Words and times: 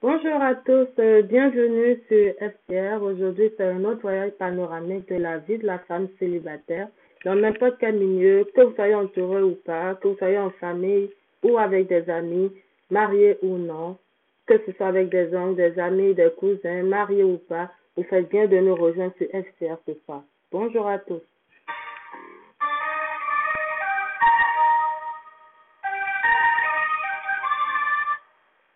Bonjour 0.00 0.40
à 0.40 0.54
tous, 0.54 0.88
euh, 1.00 1.22
bienvenue 1.22 2.00
sur 2.08 2.32
FCR. 2.40 3.02
Aujourd'hui, 3.02 3.50
c'est 3.56 3.64
un 3.64 3.84
autre 3.84 4.02
voyage 4.02 4.30
panoramique 4.38 5.08
de 5.08 5.16
la 5.16 5.38
vie 5.38 5.58
de 5.58 5.66
la 5.66 5.80
femme 5.80 6.08
célibataire 6.18 6.88
dans 7.24 7.34
n'importe 7.34 7.78
quel 7.80 7.96
milieu, 7.96 8.44
que 8.54 8.60
vous 8.60 8.74
soyez 8.74 8.94
entouré 8.94 9.42
ou 9.42 9.56
pas, 9.66 9.96
que 9.96 10.08
vous 10.08 10.16
soyez 10.16 10.38
en 10.38 10.50
famille 10.50 11.10
ou 11.42 11.58
avec 11.58 11.88
des 11.88 12.08
amis, 12.08 12.52
mariés 12.90 13.38
ou 13.42 13.58
non, 13.58 13.96
que 14.48 14.58
ce 14.64 14.72
soit 14.72 14.86
avec 14.86 15.10
des 15.10 15.34
oncles, 15.36 15.56
des 15.56 15.78
amis, 15.78 16.14
des 16.14 16.30
cousins, 16.36 16.82
mariés 16.82 17.22
ou 17.22 17.36
pas, 17.36 17.70
vous 17.96 18.02
faites 18.04 18.30
bien 18.30 18.46
de 18.46 18.56
nous 18.56 18.74
rejoindre 18.74 19.12
sur 19.18 19.26
FCR 19.28 19.76
ce 19.86 19.92
soir. 20.04 20.22
Bonjour 20.50 20.86
à 20.86 20.98
tous. 20.98 21.20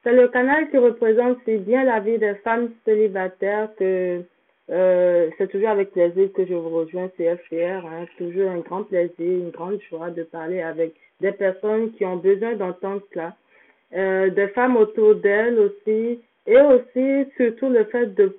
C'est 0.05 0.13
le 0.13 0.29
canal 0.29 0.69
qui 0.71 0.79
représente 0.79 1.39
si 1.45 1.57
bien 1.59 1.85
la 1.85 2.01
vie 2.01 2.19
des 2.19 2.35
femmes 2.37 2.71
célibataires 2.85 3.71
que 3.79 4.23
euh, 4.71 5.31
c'est 5.39 5.49
toujours 5.49 5.69
avec 5.69 5.93
plaisir 5.93 6.33
que 6.33 6.45
je 6.45 6.55
vous 6.55 6.71
rejoins 6.71 7.09
sur 7.17 7.25
FCR. 7.25 7.87
Hein. 7.87 8.07
Toujours 8.19 8.51
un 8.51 8.59
grand 8.59 8.83
plaisir, 8.83 9.13
une 9.19 9.51
grande 9.51 9.81
joie 9.89 10.11
de 10.11 10.25
parler 10.25 10.61
avec 10.61 10.95
des 11.21 11.33
personnes 11.33 11.93
qui 11.93 12.05
ont 12.05 12.17
besoin 12.17 12.57
d'entendre 12.57 13.03
cela. 13.13 13.37
Euh, 13.95 14.31
des 14.31 14.49
femmes 14.49 14.77
autour 14.77 15.17
d'elles 15.17 15.59
aussi. 15.59 16.21
Et 16.47 16.59
aussi, 16.61 17.31
surtout, 17.37 17.69
le 17.69 17.85
fait 17.85 18.07
de, 18.15 18.37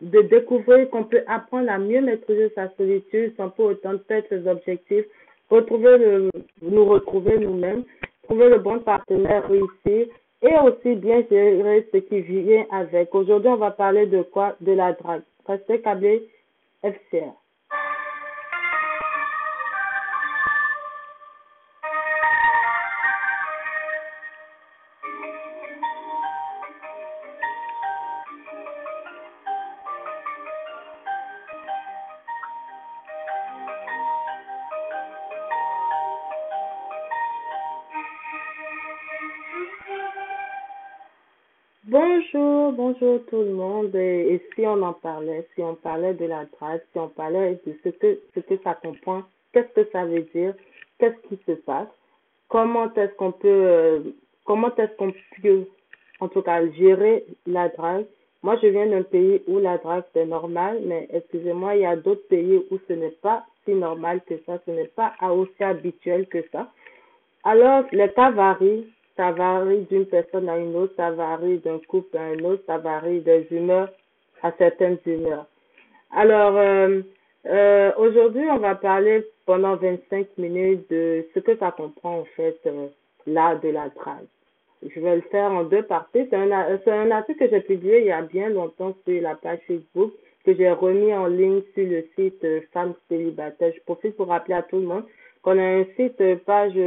de 0.00 0.22
découvrir 0.22 0.90
qu'on 0.90 1.04
peut 1.04 1.22
apprendre 1.26 1.70
à 1.70 1.78
mieux 1.78 2.00
maîtriser 2.00 2.50
sa 2.54 2.68
solitude 2.76 3.34
sans 3.36 3.50
pour 3.50 3.66
autant 3.66 3.96
perdre 3.98 4.26
ses 4.28 4.46
objectifs, 4.46 5.06
retrouver 5.48 5.98
le, 5.98 6.30
nous 6.62 6.84
retrouver 6.84 7.38
nous-mêmes, 7.38 7.84
trouver 8.24 8.48
le 8.48 8.58
bon 8.58 8.80
partenaire 8.80 9.48
réussi 9.48 10.10
et 10.42 10.54
aussi 10.62 10.94
bien 10.96 11.24
gérer 11.30 11.88
ce 11.92 11.98
qui 11.98 12.20
vient 12.20 12.66
avec. 12.70 13.14
Aujourd'hui, 13.14 13.50
on 13.50 13.56
va 13.56 13.70
parler 13.70 14.06
de 14.06 14.22
quoi? 14.22 14.56
De 14.60 14.72
la 14.72 14.92
drague. 14.92 15.22
Restez 15.46 15.80
câblés 15.80 16.28
FCR. 16.82 17.32
Bonjour, 41.90 42.72
bonjour 42.72 43.18
tout 43.30 43.40
le 43.40 43.54
monde. 43.54 43.94
Et, 43.94 44.42
si 44.54 44.66
on 44.66 44.82
en 44.82 44.92
parlait, 44.92 45.48
si 45.54 45.62
on 45.62 45.74
parlait 45.74 46.12
de 46.12 46.26
la 46.26 46.44
drague, 46.44 46.82
si 46.92 46.98
on 46.98 47.08
parlait 47.08 47.58
de 47.64 47.74
ce 47.82 47.88
que, 47.88 48.20
ce 48.34 48.40
que 48.40 48.58
ça 48.62 48.74
comprend, 48.74 49.22
qu'est-ce 49.54 49.72
que 49.72 49.90
ça 49.90 50.04
veut 50.04 50.26
dire, 50.34 50.52
qu'est-ce 50.98 51.16
qui 51.26 51.42
se 51.46 51.52
passe, 51.52 51.88
comment 52.48 52.92
est-ce 52.92 53.14
qu'on 53.14 53.32
peut, 53.32 53.48
euh, 53.48 54.00
comment 54.44 54.68
est-ce 54.76 54.94
qu'on 54.98 55.14
peut, 55.40 55.64
en 56.20 56.28
tout 56.28 56.42
cas, 56.42 56.60
gérer 56.72 57.24
la 57.46 57.70
drague. 57.70 58.04
Moi, 58.42 58.58
je 58.62 58.66
viens 58.66 58.88
d'un 58.88 59.04
pays 59.04 59.40
où 59.46 59.58
la 59.58 59.78
drague 59.78 60.04
c'est 60.12 60.26
normal, 60.26 60.82
mais 60.84 61.08
excusez-moi, 61.10 61.76
il 61.76 61.80
y 61.80 61.86
a 61.86 61.96
d'autres 61.96 62.28
pays 62.28 62.66
où 62.70 62.78
ce 62.86 62.92
n'est 62.92 63.16
pas 63.22 63.46
si 63.64 63.72
normal 63.72 64.20
que 64.26 64.34
ça, 64.44 64.58
ce 64.66 64.72
n'est 64.72 64.88
pas 64.94 65.14
aussi 65.22 65.64
habituel 65.64 66.26
que 66.26 66.44
ça. 66.52 66.70
Alors, 67.44 67.84
les 67.92 68.10
cas 68.12 68.30
varient 68.30 68.84
ça 69.18 69.32
varie 69.32 69.80
d'une 69.90 70.06
personne 70.06 70.48
à 70.48 70.56
une 70.56 70.76
autre, 70.76 70.94
ça 70.96 71.10
varie 71.10 71.58
d'un 71.58 71.80
couple 71.88 72.16
à 72.16 72.22
un 72.22 72.38
autre, 72.44 72.62
ça 72.66 72.78
varie 72.78 73.20
des 73.20 73.48
humeurs 73.50 73.90
à 74.42 74.52
certaines 74.56 74.98
humeurs. 75.04 75.46
Alors, 76.12 76.56
euh, 76.56 77.00
euh, 77.46 77.90
aujourd'hui, 77.98 78.46
on 78.48 78.58
va 78.58 78.76
parler 78.76 79.26
pendant 79.44 79.74
25 79.74 80.38
minutes 80.38 80.88
de 80.88 81.26
ce 81.34 81.40
que 81.40 81.56
ça 81.56 81.72
comprend 81.72 82.20
en 82.20 82.24
fait 82.36 82.60
euh, 82.66 82.86
là 83.26 83.56
de 83.56 83.70
la 83.70 83.88
drague. 83.88 84.28
Je 84.88 85.00
vais 85.00 85.16
le 85.16 85.22
faire 85.22 85.50
en 85.50 85.64
deux 85.64 85.82
parties. 85.82 86.28
C'est 86.30 86.34
un, 86.34 86.52
un 86.52 87.10
article 87.10 87.40
que 87.40 87.50
j'ai 87.50 87.60
publié 87.60 87.98
il 87.98 88.06
y 88.06 88.12
a 88.12 88.22
bien 88.22 88.48
longtemps 88.50 88.94
sur 89.04 89.20
la 89.20 89.34
page 89.34 89.58
Facebook 89.66 90.12
que 90.44 90.54
j'ai 90.54 90.70
remis 90.70 91.12
en 91.12 91.26
ligne 91.26 91.62
sur 91.74 91.84
le 91.84 92.06
site 92.14 92.46
Femmes 92.72 92.94
célibataires. 93.08 93.72
Je 93.74 93.80
profite 93.80 94.16
pour 94.16 94.28
rappeler 94.28 94.54
à 94.54 94.62
tout 94.62 94.76
le 94.76 94.86
monde 94.86 95.04
qu'on 95.42 95.58
a 95.58 95.62
un 95.62 95.84
site 95.96 96.22
page, 96.44 96.78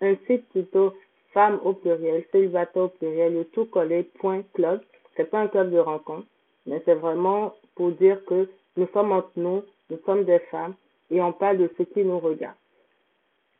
un 0.00 0.14
site 0.28 0.48
plutôt 0.50 0.94
femmes 1.32 1.60
au 1.64 1.72
pluriel, 1.72 2.24
célibataire 2.32 2.84
au 2.84 2.88
pluriel, 2.88 3.34
le 3.34 3.44
tout 3.44 3.66
collé, 3.66 4.02
point 4.18 4.42
club. 4.54 4.80
C'est 5.16 5.30
pas 5.30 5.40
un 5.40 5.48
club 5.48 5.70
de 5.70 5.78
rencontre, 5.78 6.26
mais 6.66 6.80
c'est 6.84 6.94
vraiment 6.94 7.54
pour 7.74 7.90
dire 7.92 8.24
que 8.26 8.48
nous 8.76 8.86
sommes 8.92 9.12
entre 9.12 9.32
nous, 9.36 9.62
nous 9.90 9.98
sommes 10.06 10.24
des 10.24 10.38
femmes 10.50 10.74
et 11.10 11.20
on 11.20 11.32
parle 11.32 11.58
de 11.58 11.70
ce 11.76 11.82
qui 11.82 12.04
nous 12.04 12.18
regarde. 12.18 12.56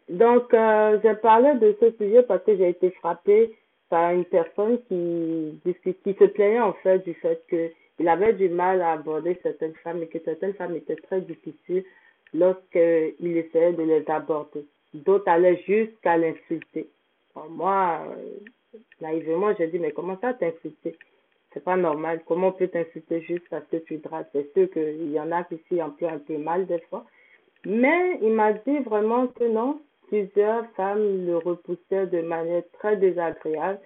Donc, 0.08 0.53
euh, 0.54 0.98
parlé 1.22 1.54
de 1.54 1.76
ce 1.81 1.91
sujet 1.92 2.22
parce 2.22 2.42
que 2.44 2.56
j'ai 2.56 2.70
été 2.70 2.91
frappée 2.91 3.54
par 3.88 4.12
une 4.12 4.25
personne 4.25 4.78
qui, 4.88 5.60
qui 5.84 6.14
se 6.14 6.25
plaignait 6.25 6.60
en 6.60 6.72
fait 6.75 7.00
du 7.04 7.14
fait 7.14 7.42
qu'il 7.48 8.08
avait 8.08 8.32
du 8.32 8.48
mal 8.48 8.81
à 8.82 8.92
aborder 8.92 9.38
certaines 9.42 9.75
femmes 9.84 10.02
et 10.02 10.06
que 10.06 10.19
certaines 10.25 10.54
femmes 10.54 10.76
étaient 10.76 10.97
très 10.97 11.20
difficiles 11.20 11.84
lorsqu'il 12.32 13.37
essayait 13.37 13.72
de 13.72 13.82
les 13.82 14.08
aborder. 14.08 14.64
D'autres 14.94 15.28
allaient 15.28 15.62
jusqu'à 15.66 16.16
l'insulter 16.16 16.88
moi, 17.51 18.07
euh, 18.09 18.79
naïvement, 19.01 19.55
j'ai 19.57 19.69
dit, 19.69 19.79
mais 19.79 19.93
comment 19.93 20.19
ça 20.21 20.35
t'insulter 20.35 20.97
C'est 21.53 21.65
pas 21.65 21.77
normal. 21.77 22.23
Comment 22.27 22.49
on 22.49 22.53
peut 22.53 22.69
t'insulter 22.69 23.23
juste 23.23 23.49
parce 23.51 23.67
que 23.67 23.79
tu 23.79 23.99
dragues? 23.99 24.27
C'est 24.33 24.53
sûr 24.53 24.71
qu'il 24.71 25.11
y 25.11 25.21
en 25.21 25.33
a 25.33 25.45
qui 25.45 25.59
s'y 25.69 25.83
emploient 25.83 26.13
un 26.13 26.19
peu 26.19 26.39
mal 26.39 26.67
des 26.67 26.81
fois. 26.91 27.05
Mais 27.67 28.19
il 28.23 28.33
m'a 28.33 28.53
dit 28.53 28.79
vraiment 28.79 29.27
que 29.29 29.45
non, 29.45 29.81
plusieurs 30.09 30.67
femmes 30.73 31.27
le 31.27 31.37
repoussaient 31.37 32.07
de 32.07 32.23
manière 32.23 32.63
très 32.79 32.97
désagréable, 32.97 33.81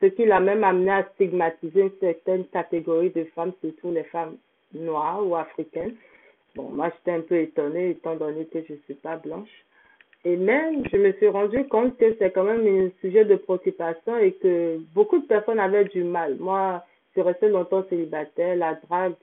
ce 0.00 0.06
qui 0.06 0.24
l'a 0.24 0.40
même 0.40 0.64
amené 0.64 0.90
à 0.90 1.08
stigmatiser 1.14 1.82
une 1.82 1.98
certaine 2.00 2.46
catégorie 2.46 3.10
de 3.10 3.24
femmes, 3.34 3.52
surtout 3.60 3.92
les 3.92 4.04
femmes 4.04 4.36
noires 4.72 5.26
ou 5.26 5.36
africaines. 5.36 5.96
Bon, 6.54 6.70
moi, 6.70 6.90
j'étais 6.90 7.18
un 7.18 7.20
peu 7.20 7.36
étonnée 7.36 7.90
étant 7.90 8.16
donné 8.16 8.46
que 8.46 8.62
je 8.62 8.72
ne 8.72 8.78
suis 8.78 8.94
pas 8.94 9.16
blanche. 9.16 9.64
Et 10.28 10.36
même, 10.36 10.84
je 10.92 10.98
me 10.98 11.12
suis 11.12 11.28
rendu 11.28 11.66
compte 11.68 11.96
que 11.96 12.14
c'est 12.18 12.30
quand 12.32 12.44
même 12.44 12.66
un 12.66 12.90
sujet 13.00 13.24
de 13.24 13.36
préoccupation 13.36 14.18
et 14.18 14.32
que 14.32 14.76
beaucoup 14.94 15.20
de 15.20 15.26
personnes 15.26 15.58
avaient 15.58 15.86
du 15.86 16.04
mal. 16.04 16.36
Moi, 16.38 16.84
je 17.16 17.22
restée 17.22 17.48
longtemps 17.48 17.86
célibataire. 17.88 18.54
La 18.56 18.74
drague, 18.74 19.14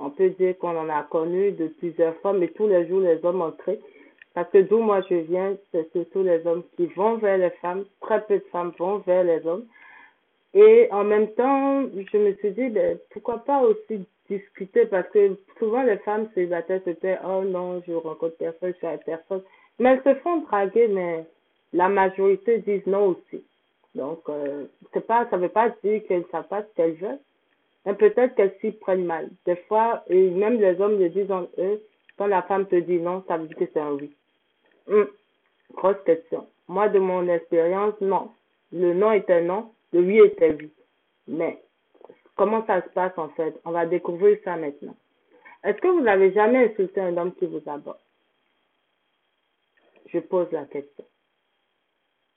on 0.00 0.10
peut 0.10 0.30
dire 0.30 0.58
qu'on 0.58 0.76
en 0.76 0.88
a 0.88 1.04
connu 1.04 1.52
de 1.52 1.68
plusieurs 1.78 2.16
fois, 2.16 2.32
mais 2.32 2.48
tous 2.48 2.66
les 2.66 2.88
jours, 2.88 2.98
les 3.02 3.24
hommes 3.24 3.40
entraient. 3.40 3.78
Parce 4.34 4.50
que 4.50 4.58
d'où 4.58 4.78
moi 4.78 5.00
je 5.08 5.14
viens, 5.14 5.56
c'est 5.70 5.88
surtout 5.92 6.24
les 6.24 6.44
hommes 6.44 6.64
qui 6.76 6.86
vont 6.86 7.18
vers 7.18 7.38
les 7.38 7.50
femmes. 7.62 7.84
Très 8.00 8.20
peu 8.22 8.38
de 8.38 8.44
femmes 8.50 8.72
vont 8.80 8.98
vers 9.06 9.22
les 9.22 9.46
hommes. 9.46 9.64
Et 10.54 10.88
en 10.90 11.04
même 11.04 11.28
temps, 11.34 11.84
je 11.94 12.18
me 12.18 12.34
suis 12.34 12.50
dit, 12.50 12.68
ben, 12.70 12.98
pourquoi 13.10 13.38
pas 13.44 13.60
aussi 13.60 14.04
discuter? 14.28 14.86
Parce 14.86 15.08
que 15.10 15.36
souvent 15.60 15.84
les 15.84 15.98
femmes 15.98 16.28
célibataires 16.34 16.80
se 16.84 16.90
oh 17.24 17.44
non, 17.44 17.80
je 17.86 17.92
rencontre 17.92 18.36
personne, 18.38 18.72
je 18.72 18.78
suis 18.78 18.86
avec 18.88 19.04
personne. 19.04 19.42
Mais 19.78 19.90
elles 19.90 20.02
se 20.02 20.18
font 20.20 20.38
draguer, 20.38 20.88
mais 20.88 21.24
la 21.72 21.88
majorité 21.88 22.58
disent 22.58 22.86
non 22.86 23.08
aussi. 23.08 23.44
Donc, 23.94 24.20
euh, 24.28 24.66
c'est 24.92 25.06
pas, 25.06 25.26
ça 25.30 25.36
veut 25.36 25.48
pas 25.48 25.70
dire 25.82 26.02
qu'elles 26.06 26.20
ne 26.20 26.30
savent 26.30 26.48
pas 26.48 26.62
ce 26.62 26.74
qu'elles 26.76 26.94
veulent. 26.94 27.18
Mais 27.86 27.94
peut-être 27.94 28.34
qu'elles 28.34 28.54
s'y 28.60 28.72
prennent 28.72 29.04
mal. 29.04 29.28
Des 29.46 29.56
fois, 29.56 30.04
et 30.08 30.30
même 30.30 30.60
les 30.60 30.80
hommes 30.80 30.98
le 30.98 31.08
disent 31.08 31.30
en 31.30 31.46
eux, 31.58 31.80
quand 32.16 32.26
la 32.26 32.42
femme 32.42 32.66
te 32.66 32.76
dit 32.76 32.98
non, 32.98 33.24
ça 33.28 33.36
veut 33.36 33.46
dire 33.46 33.56
que 33.56 33.64
c'est 33.72 33.80
un 33.80 33.92
oui. 33.92 34.12
Hum, 34.90 35.08
grosse 35.74 36.02
question. 36.04 36.46
Moi, 36.66 36.88
de 36.88 36.98
mon 36.98 37.28
expérience, 37.28 37.94
non. 38.00 38.30
Le 38.72 38.92
non 38.92 39.12
est 39.12 39.30
un 39.30 39.42
non, 39.42 39.70
le 39.92 40.00
oui 40.00 40.18
est 40.18 40.42
un 40.42 40.54
oui. 40.56 40.70
Mais, 41.28 41.62
comment 42.36 42.64
ça 42.66 42.82
se 42.82 42.88
passe 42.90 43.16
en 43.16 43.28
fait? 43.30 43.58
On 43.64 43.70
va 43.70 43.86
découvrir 43.86 44.38
ça 44.44 44.56
maintenant. 44.56 44.96
Est-ce 45.64 45.78
que 45.78 45.88
vous 45.88 46.00
n'avez 46.00 46.32
jamais 46.32 46.70
insulté 46.70 47.00
un 47.00 47.16
homme 47.16 47.34
qui 47.34 47.46
vous 47.46 47.62
aborde? 47.66 47.96
Je 50.08 50.18
pose 50.18 50.50
la 50.52 50.64
question. 50.64 51.04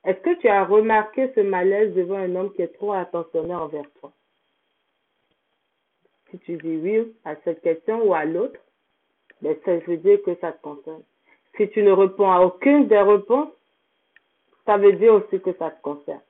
Est-ce 0.04 0.20
que 0.20 0.40
tu 0.40 0.48
as 0.48 0.66
remarqué 0.66 1.32
ce 1.36 1.42
malaise 1.42 1.94
devant 1.94 2.18
un 2.18 2.36
homme 2.36 2.54
qui 2.54 2.62
est 2.62 2.76
trop 2.76 2.94
attentionné 2.94 3.54
envers 3.54 3.90
toi? 4.00 4.12
Si 6.30 6.40
tu 6.40 6.58
dis 6.58 6.78
oui 6.78 7.14
à 7.26 7.36
cette 7.44 7.62
question 7.62 8.04
ou 8.08 8.14
à 8.14 8.26
l'autre, 8.26 8.60
ben 9.42 9.56
ça 9.66 9.78
veut 9.78 9.98
dire 9.98 10.22
que 10.24 10.36
ça 10.36 10.52
te 10.54 10.62
concerne. 10.62 11.04
Si 11.58 11.70
tu 11.70 11.84
ne 11.84 11.92
réponds 11.92 12.32
à 12.32 12.40
aucune 12.40 12.88
des 12.88 13.00
réponses, 13.00 13.50
ça 14.66 14.78
veut 14.78 14.94
dire 14.94 15.14
aussi 15.14 15.40
que 15.42 15.54
ça 15.54 15.72
te 15.72 15.82
concerne. 15.82 16.22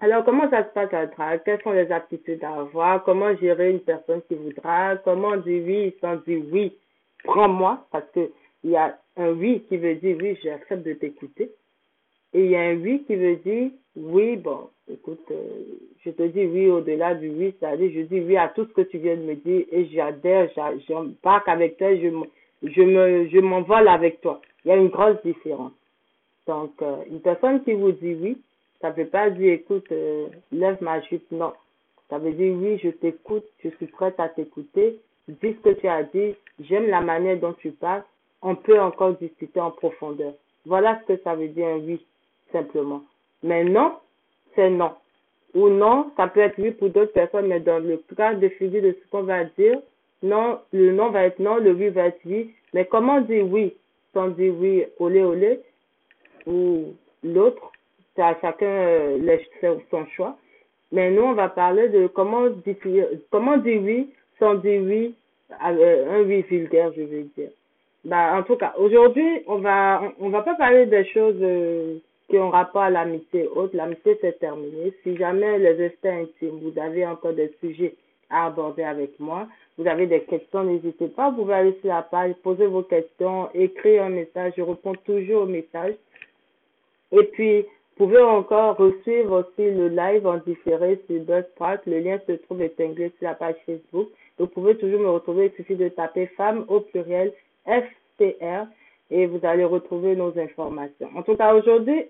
Alors, 0.00 0.24
comment 0.24 0.48
ça 0.50 0.64
se 0.64 0.70
passe 0.70 0.92
à 0.94 1.06
drague 1.06 1.42
Quelles 1.44 1.62
sont 1.62 1.72
les 1.72 1.90
aptitudes 1.90 2.42
à 2.44 2.54
avoir? 2.54 3.02
Comment 3.04 3.34
gérer 3.36 3.70
une 3.70 3.80
personne 3.80 4.22
qui 4.22 4.34
vous 4.34 4.52
drague? 4.52 5.00
Comment 5.04 5.36
dire 5.36 5.64
oui 5.66 5.96
sans 6.00 6.16
dire 6.16 6.42
oui? 6.52 6.76
Prends-moi, 7.24 7.84
parce 7.90 8.08
que 8.10 8.30
il 8.64 8.70
y 8.70 8.76
a 8.76 8.98
un 9.18 9.32
oui 9.32 9.62
qui 9.68 9.76
veut 9.76 9.96
dire 9.96 10.16
oui, 10.20 10.38
j'accepte 10.42 10.84
de 10.84 10.94
t'écouter. 10.94 11.50
Et 12.34 12.44
il 12.44 12.50
y 12.50 12.56
a 12.56 12.60
un 12.60 12.76
oui 12.76 13.04
qui 13.06 13.16
veut 13.16 13.36
dire 13.36 13.70
oui, 13.96 14.36
bon, 14.36 14.68
écoute, 14.90 15.24
euh, 15.30 15.64
je 16.04 16.10
te 16.10 16.22
dis 16.22 16.44
oui 16.46 16.68
au-delà 16.70 17.14
du 17.14 17.28
oui, 17.28 17.54
c'est-à-dire 17.58 17.90
je 17.94 18.00
dis 18.02 18.20
oui 18.20 18.36
à 18.36 18.48
tout 18.48 18.64
ce 18.66 18.72
que 18.72 18.82
tu 18.82 18.98
viens 18.98 19.16
de 19.16 19.22
me 19.22 19.34
dire 19.34 19.64
et 19.72 19.86
j'adhère, 19.86 20.48
j'embarque 20.88 21.48
avec 21.48 21.76
toi, 21.78 21.94
je, 21.96 22.08
je 22.62 23.28
je 23.30 23.38
m'envole 23.40 23.88
avec 23.88 24.20
toi. 24.20 24.40
Il 24.64 24.68
y 24.68 24.72
a 24.72 24.76
une 24.76 24.88
grosse 24.88 25.20
différence. 25.24 25.72
Donc, 26.46 26.72
euh, 26.82 26.96
une 27.10 27.20
personne 27.20 27.62
qui 27.64 27.72
vous 27.72 27.92
dit 27.92 28.14
oui, 28.14 28.38
ça 28.80 28.90
ne 28.90 28.94
veut 28.94 29.06
pas 29.06 29.30
dire, 29.30 29.52
écoute, 29.52 29.90
euh, 29.92 30.28
lève 30.52 30.78
ma 30.80 31.00
jupe, 31.02 31.30
non. 31.32 31.52
Ça 32.08 32.18
veut 32.18 32.32
dire, 32.32 32.54
oui, 32.54 32.78
je 32.82 32.88
t'écoute, 32.88 33.44
je 33.62 33.68
suis 33.70 33.86
prête 33.86 34.18
à 34.18 34.28
t'écouter, 34.28 34.98
dis 35.28 35.54
ce 35.54 35.70
que 35.70 35.74
tu 35.80 35.88
as 35.88 36.04
dit, 36.04 36.34
j'aime 36.60 36.86
la 36.86 37.00
manière 37.00 37.38
dont 37.38 37.52
tu 37.52 37.70
parles, 37.72 38.02
on 38.42 38.54
peut 38.54 38.80
encore 38.80 39.14
discuter 39.14 39.60
en 39.60 39.70
profondeur. 39.70 40.32
Voilà 40.66 41.00
ce 41.00 41.14
que 41.14 41.22
ça 41.22 41.34
veut 41.34 41.48
dire 41.48 41.66
un 41.66 41.78
oui, 41.78 42.04
simplement. 42.52 43.02
Mais 43.42 43.64
non, 43.64 43.94
c'est 44.54 44.70
non. 44.70 44.92
Ou 45.54 45.68
non, 45.68 46.10
ça 46.16 46.28
peut 46.28 46.40
être 46.40 46.58
oui 46.58 46.72
pour 46.72 46.90
d'autres 46.90 47.12
personnes, 47.12 47.46
mais 47.46 47.60
dans 47.60 47.78
le 47.78 48.02
cas 48.16 48.34
de 48.34 48.48
de 48.48 48.92
ce 48.92 49.10
qu'on 49.10 49.22
va 49.22 49.44
dire, 49.44 49.80
non, 50.22 50.58
le 50.72 50.92
non 50.92 51.10
va 51.10 51.24
être 51.24 51.38
non, 51.38 51.56
le 51.56 51.72
oui 51.72 51.88
va 51.88 52.06
être 52.06 52.20
oui. 52.24 52.52
Mais 52.74 52.84
comment 52.84 53.20
dire 53.20 53.46
oui 53.46 53.74
sans 54.12 54.28
dire 54.28 54.52
oui, 54.58 54.84
olé 54.98 55.22
olé, 55.22 55.60
ou 56.46 56.94
l'autre 57.22 57.72
c'est 58.18 58.22
à 58.22 58.36
chacun 58.40 58.66
euh, 58.66 59.38
son 59.90 60.06
choix. 60.06 60.36
Mais 60.90 61.10
nous, 61.10 61.22
on 61.22 61.34
va 61.34 61.48
parler 61.48 61.88
de 61.88 62.08
comment 62.08 62.48
dire, 62.48 63.06
comment 63.30 63.58
dire 63.58 63.80
oui 63.82 64.10
sans 64.38 64.54
dire 64.54 64.82
oui, 64.82 65.14
un 65.60 66.22
oui 66.22 66.42
vulgaire, 66.42 66.92
je 66.96 67.02
veux 67.02 67.22
dire. 67.36 67.50
Bah, 68.04 68.36
en 68.38 68.42
tout 68.42 68.56
cas, 68.56 68.74
aujourd'hui, 68.78 69.42
on 69.46 69.58
va, 69.58 70.02
on 70.20 70.28
va 70.30 70.42
pas 70.42 70.54
parler 70.54 70.86
des 70.86 71.04
choses 71.06 71.36
euh, 71.40 71.98
qui 72.30 72.38
ont 72.38 72.50
rapport 72.50 72.82
à 72.82 72.90
l'amitié 72.90 73.48
haute. 73.54 73.74
L'amitié, 73.74 74.16
c'est 74.20 74.38
terminé. 74.38 74.92
Si 75.02 75.16
jamais 75.16 75.58
les 75.58 75.86
instants 75.86 76.22
intimes, 76.22 76.60
vous 76.62 76.80
avez 76.80 77.06
encore 77.06 77.32
des 77.32 77.52
sujets 77.60 77.94
à 78.30 78.46
aborder 78.46 78.82
avec 78.82 79.18
moi, 79.18 79.48
vous 79.78 79.86
avez 79.86 80.06
des 80.06 80.20
questions, 80.22 80.64
n'hésitez 80.64 81.08
pas. 81.08 81.30
Vous 81.30 81.42
pouvez 81.42 81.54
aller 81.54 81.78
sur 81.80 81.88
la 81.88 82.02
page, 82.02 82.34
poser 82.42 82.66
vos 82.66 82.82
questions, 82.82 83.48
écrire 83.54 84.04
un 84.04 84.10
message. 84.10 84.52
Je 84.56 84.62
réponds 84.62 84.94
toujours 85.04 85.42
aux 85.42 85.46
messages. 85.46 85.94
Et 87.12 87.22
puis, 87.24 87.62
vous 87.62 88.06
pouvez 88.06 88.20
encore 88.20 88.76
suivre 89.02 89.40
aussi 89.40 89.70
le 89.70 89.88
live 89.88 90.26
en 90.26 90.38
différé 90.38 91.00
sur 91.06 91.20
Buzzsprout. 91.22 91.80
Le 91.86 92.00
lien 92.00 92.18
se 92.26 92.32
trouve 92.32 92.62
épinglé 92.62 93.12
sur 93.18 93.28
la 93.28 93.34
page 93.34 93.56
Facebook. 93.66 94.08
Vous 94.38 94.46
pouvez 94.46 94.76
toujours 94.76 95.00
me 95.00 95.10
retrouver. 95.10 95.46
Il 95.46 95.56
suffit 95.56 95.76
de 95.76 95.88
taper 95.88 96.26
femme 96.36 96.64
au 96.68 96.80
pluriel 96.80 97.32
FTR 97.68 98.66
et 99.10 99.26
vous 99.26 99.40
allez 99.44 99.64
retrouver 99.64 100.16
nos 100.16 100.36
informations. 100.38 101.10
En 101.14 101.22
tout 101.22 101.36
cas, 101.36 101.54
aujourd'hui, 101.54 102.06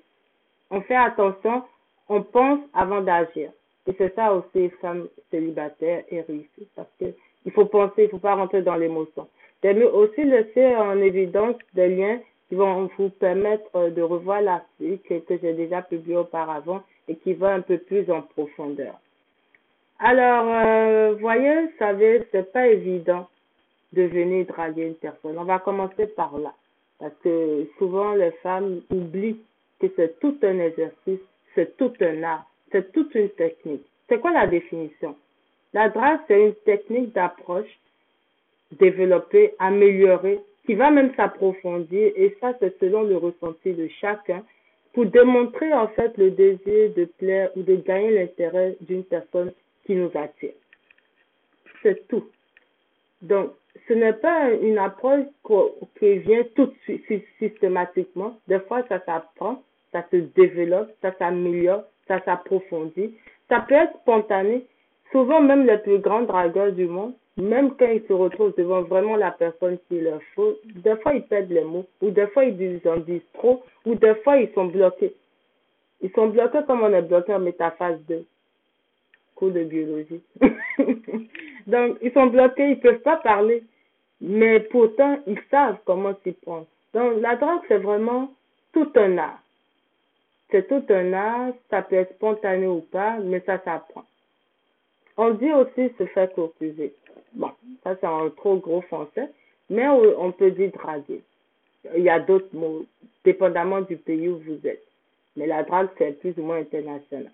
on 0.70 0.80
fait 0.82 0.96
attention. 0.96 1.62
On 2.08 2.22
pense 2.22 2.60
avant 2.72 3.02
d'agir. 3.02 3.50
Et 3.86 3.94
c'est 3.98 4.14
ça 4.14 4.32
aussi, 4.32 4.70
femme 4.80 5.08
célibataire 5.30 6.04
et 6.10 6.22
réussie. 6.22 6.68
Parce 6.74 6.88
que 6.98 7.06
il 7.44 7.52
faut 7.52 7.66
penser, 7.66 8.02
il 8.02 8.04
ne 8.04 8.10
faut 8.10 8.18
pas 8.18 8.34
rentrer 8.34 8.62
dans 8.62 8.76
l'émotion. 8.76 9.28
mieux 9.62 9.94
aussi 9.94 10.24
laisser 10.24 10.76
en 10.76 10.98
évidence 11.00 11.56
des 11.74 11.88
liens 11.88 12.20
qui 12.48 12.54
vont 12.54 12.90
vous 12.98 13.10
permettre 13.10 13.90
de 13.90 14.02
revoir 14.02 14.40
l'article 14.42 15.20
que 15.22 15.38
j'ai 15.38 15.52
déjà 15.52 15.82
publié 15.82 16.16
auparavant 16.16 16.82
et 17.08 17.16
qui 17.16 17.34
va 17.34 17.54
un 17.54 17.60
peu 17.60 17.78
plus 17.78 18.10
en 18.10 18.22
profondeur. 18.22 18.94
Alors, 19.98 20.46
euh, 20.48 21.14
voyez, 21.20 21.62
vous 21.62 21.72
savez, 21.78 22.22
c'est 22.30 22.52
pas 22.52 22.68
évident 22.68 23.28
de 23.92 24.02
venir 24.02 24.46
draguer 24.46 24.86
une 24.86 24.94
personne. 24.94 25.38
On 25.38 25.44
va 25.44 25.58
commencer 25.58 26.06
par 26.08 26.38
là. 26.38 26.52
Parce 26.98 27.14
que 27.22 27.66
souvent, 27.78 28.14
les 28.14 28.32
femmes 28.42 28.80
oublient 28.90 29.40
que 29.80 29.86
c'est 29.96 30.18
tout 30.20 30.36
un 30.42 30.58
exercice, 30.58 31.20
c'est 31.54 31.76
tout 31.76 31.92
un 32.00 32.22
art, 32.22 32.50
c'est 32.72 32.92
toute 32.92 33.14
une 33.14 33.30
technique. 33.30 33.86
C'est 34.08 34.20
quoi 34.20 34.32
la 34.32 34.46
définition? 34.46 35.16
La 35.72 35.88
drague, 35.88 36.20
c'est 36.26 36.40
une 36.40 36.54
technique 36.64 37.12
d'approche 37.12 37.68
développée, 38.72 39.54
améliorée 39.58 40.40
qui 40.66 40.74
va 40.74 40.90
même 40.90 41.14
s'approfondir 41.14 42.12
et 42.14 42.36
ça 42.40 42.52
c'est 42.60 42.78
selon 42.78 43.02
le 43.02 43.16
ressenti 43.16 43.72
de 43.72 43.88
chacun 44.00 44.44
pour 44.92 45.06
démontrer 45.06 45.72
en 45.72 45.88
fait 45.88 46.16
le 46.18 46.30
désir 46.30 46.92
de 46.94 47.06
plaire 47.18 47.50
ou 47.56 47.62
de 47.62 47.76
gagner 47.76 48.10
l'intérêt 48.10 48.76
d'une 48.82 49.04
personne 49.04 49.52
qui 49.86 49.94
nous 49.94 50.10
attire. 50.14 50.52
C'est 51.82 52.06
tout. 52.08 52.28
Donc, 53.22 53.52
ce 53.86 53.94
n'est 53.94 54.14
pas 54.14 54.50
une 54.52 54.78
approche 54.78 55.26
qui 55.98 56.18
vient 56.18 56.44
tout 56.54 56.66
de 56.66 56.74
suite 56.84 57.24
systématiquement. 57.38 58.38
Des 58.48 58.60
fois, 58.60 58.82
ça 58.88 59.00
s'apprend, 59.04 59.62
ça 59.92 60.04
se 60.10 60.16
développe, 60.16 60.90
ça 61.02 61.12
s'améliore, 61.18 61.84
ça 62.06 62.20
s'approfondit. 62.24 63.14
Ça 63.48 63.60
peut 63.60 63.74
être 63.74 63.96
spontané. 64.00 64.66
Souvent, 65.12 65.40
même 65.40 65.66
les 65.66 65.78
plus 65.78 65.98
grands 65.98 66.22
dragueurs 66.22 66.72
du 66.72 66.86
monde 66.86 67.14
même 67.38 67.76
quand 67.76 67.86
ils 67.86 68.04
se 68.06 68.12
retrouvent 68.12 68.54
devant 68.58 68.82
vraiment 68.82 69.16
la 69.16 69.30
personne 69.30 69.78
qui 69.88 70.00
leur 70.00 70.20
faut, 70.34 70.56
des 70.64 70.96
fois 70.96 71.14
ils 71.14 71.22
perdent 71.22 71.50
les 71.50 71.64
mots, 71.64 71.86
ou 72.02 72.10
des 72.10 72.26
fois 72.28 72.44
ils 72.44 72.80
en 72.84 72.96
disent 72.98 73.20
trop, 73.34 73.62
ou 73.86 73.94
des 73.94 74.14
fois 74.16 74.38
ils 74.38 74.52
sont 74.54 74.66
bloqués. 74.66 75.14
Ils 76.00 76.10
sont 76.12 76.28
bloqués 76.28 76.60
comme 76.66 76.82
on 76.82 76.92
est 76.92 77.02
bloqué 77.02 77.32
en 77.32 77.38
métaphase 77.38 78.00
2. 78.08 78.24
Cours 79.38 79.52
de 79.52 79.62
biologie. 79.62 80.20
Donc, 81.68 81.98
ils 82.02 82.12
sont 82.12 82.26
bloqués, 82.26 82.70
ils 82.70 82.80
peuvent 82.80 83.02
pas 83.02 83.18
parler. 83.18 83.62
Mais 84.20 84.58
pourtant, 84.58 85.20
ils 85.28 85.40
savent 85.48 85.78
comment 85.84 86.14
s'y 86.24 86.32
prendre. 86.32 86.66
Donc, 86.92 87.20
la 87.20 87.36
drogue, 87.36 87.60
c'est 87.68 87.78
vraiment 87.78 88.32
tout 88.72 88.90
un 88.96 89.16
art. 89.16 89.40
C'est 90.50 90.66
tout 90.66 90.82
un 90.92 91.12
art, 91.12 91.52
ça 91.70 91.82
peut 91.82 91.94
être 91.94 92.14
spontané 92.16 92.66
ou 92.66 92.80
pas, 92.80 93.18
mais 93.18 93.40
ça 93.46 93.62
s'apprend. 93.62 94.04
On 95.16 95.30
dit 95.34 95.52
aussi 95.52 95.92
se 95.98 96.06
faire 96.06 96.32
courtiser. 96.32 96.92
Bon, 97.34 97.50
ça 97.84 97.94
c'est 98.00 98.06
un 98.06 98.30
trop 98.30 98.56
gros 98.56 98.80
français, 98.82 99.30
mais 99.70 99.86
on 99.86 100.32
peut 100.32 100.50
dire 100.50 100.72
draguer. 100.72 101.22
Il 101.96 102.02
y 102.02 102.10
a 102.10 102.18
d'autres 102.18 102.54
mots, 102.54 102.86
dépendamment 103.24 103.82
du 103.82 103.96
pays 103.98 104.28
où 104.28 104.38
vous 104.38 104.66
êtes. 104.66 104.84
Mais 105.36 105.46
la 105.46 105.62
drague, 105.62 105.90
c'est 105.98 106.18
plus 106.20 106.36
ou 106.38 106.42
moins 106.42 106.58
international. 106.58 107.30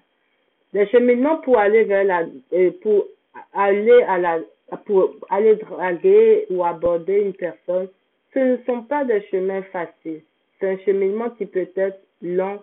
Les 0.75 0.89
cheminements 0.89 1.37
pour 1.39 1.57
aller 1.59 1.85
vers 1.85 2.05
la, 2.05 2.25
euh, 2.53 2.71
pour 2.83 3.07
aller 3.53 4.03
à 4.03 4.19
la, 4.19 4.41
pour 4.85 5.15
aller 5.31 5.55
draguer 5.55 6.47
ou 6.51 6.65
aborder 6.65 7.21
une 7.21 7.33
personne, 7.33 7.89
ce 8.33 8.39
ne 8.41 8.57
sont 8.67 8.83
pas 8.83 9.05
des 9.05 9.23
chemins 9.31 9.63
faciles. 9.63 10.23
C'est 10.59 10.69
un 10.69 10.79
cheminement 10.79 11.31
qui 11.31 11.47
peut 11.47 11.69
être 11.77 12.01
long 12.23 12.61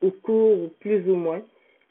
ou 0.00 0.10
court, 0.22 0.70
plus 0.78 1.08
ou 1.10 1.16
moins. 1.16 1.42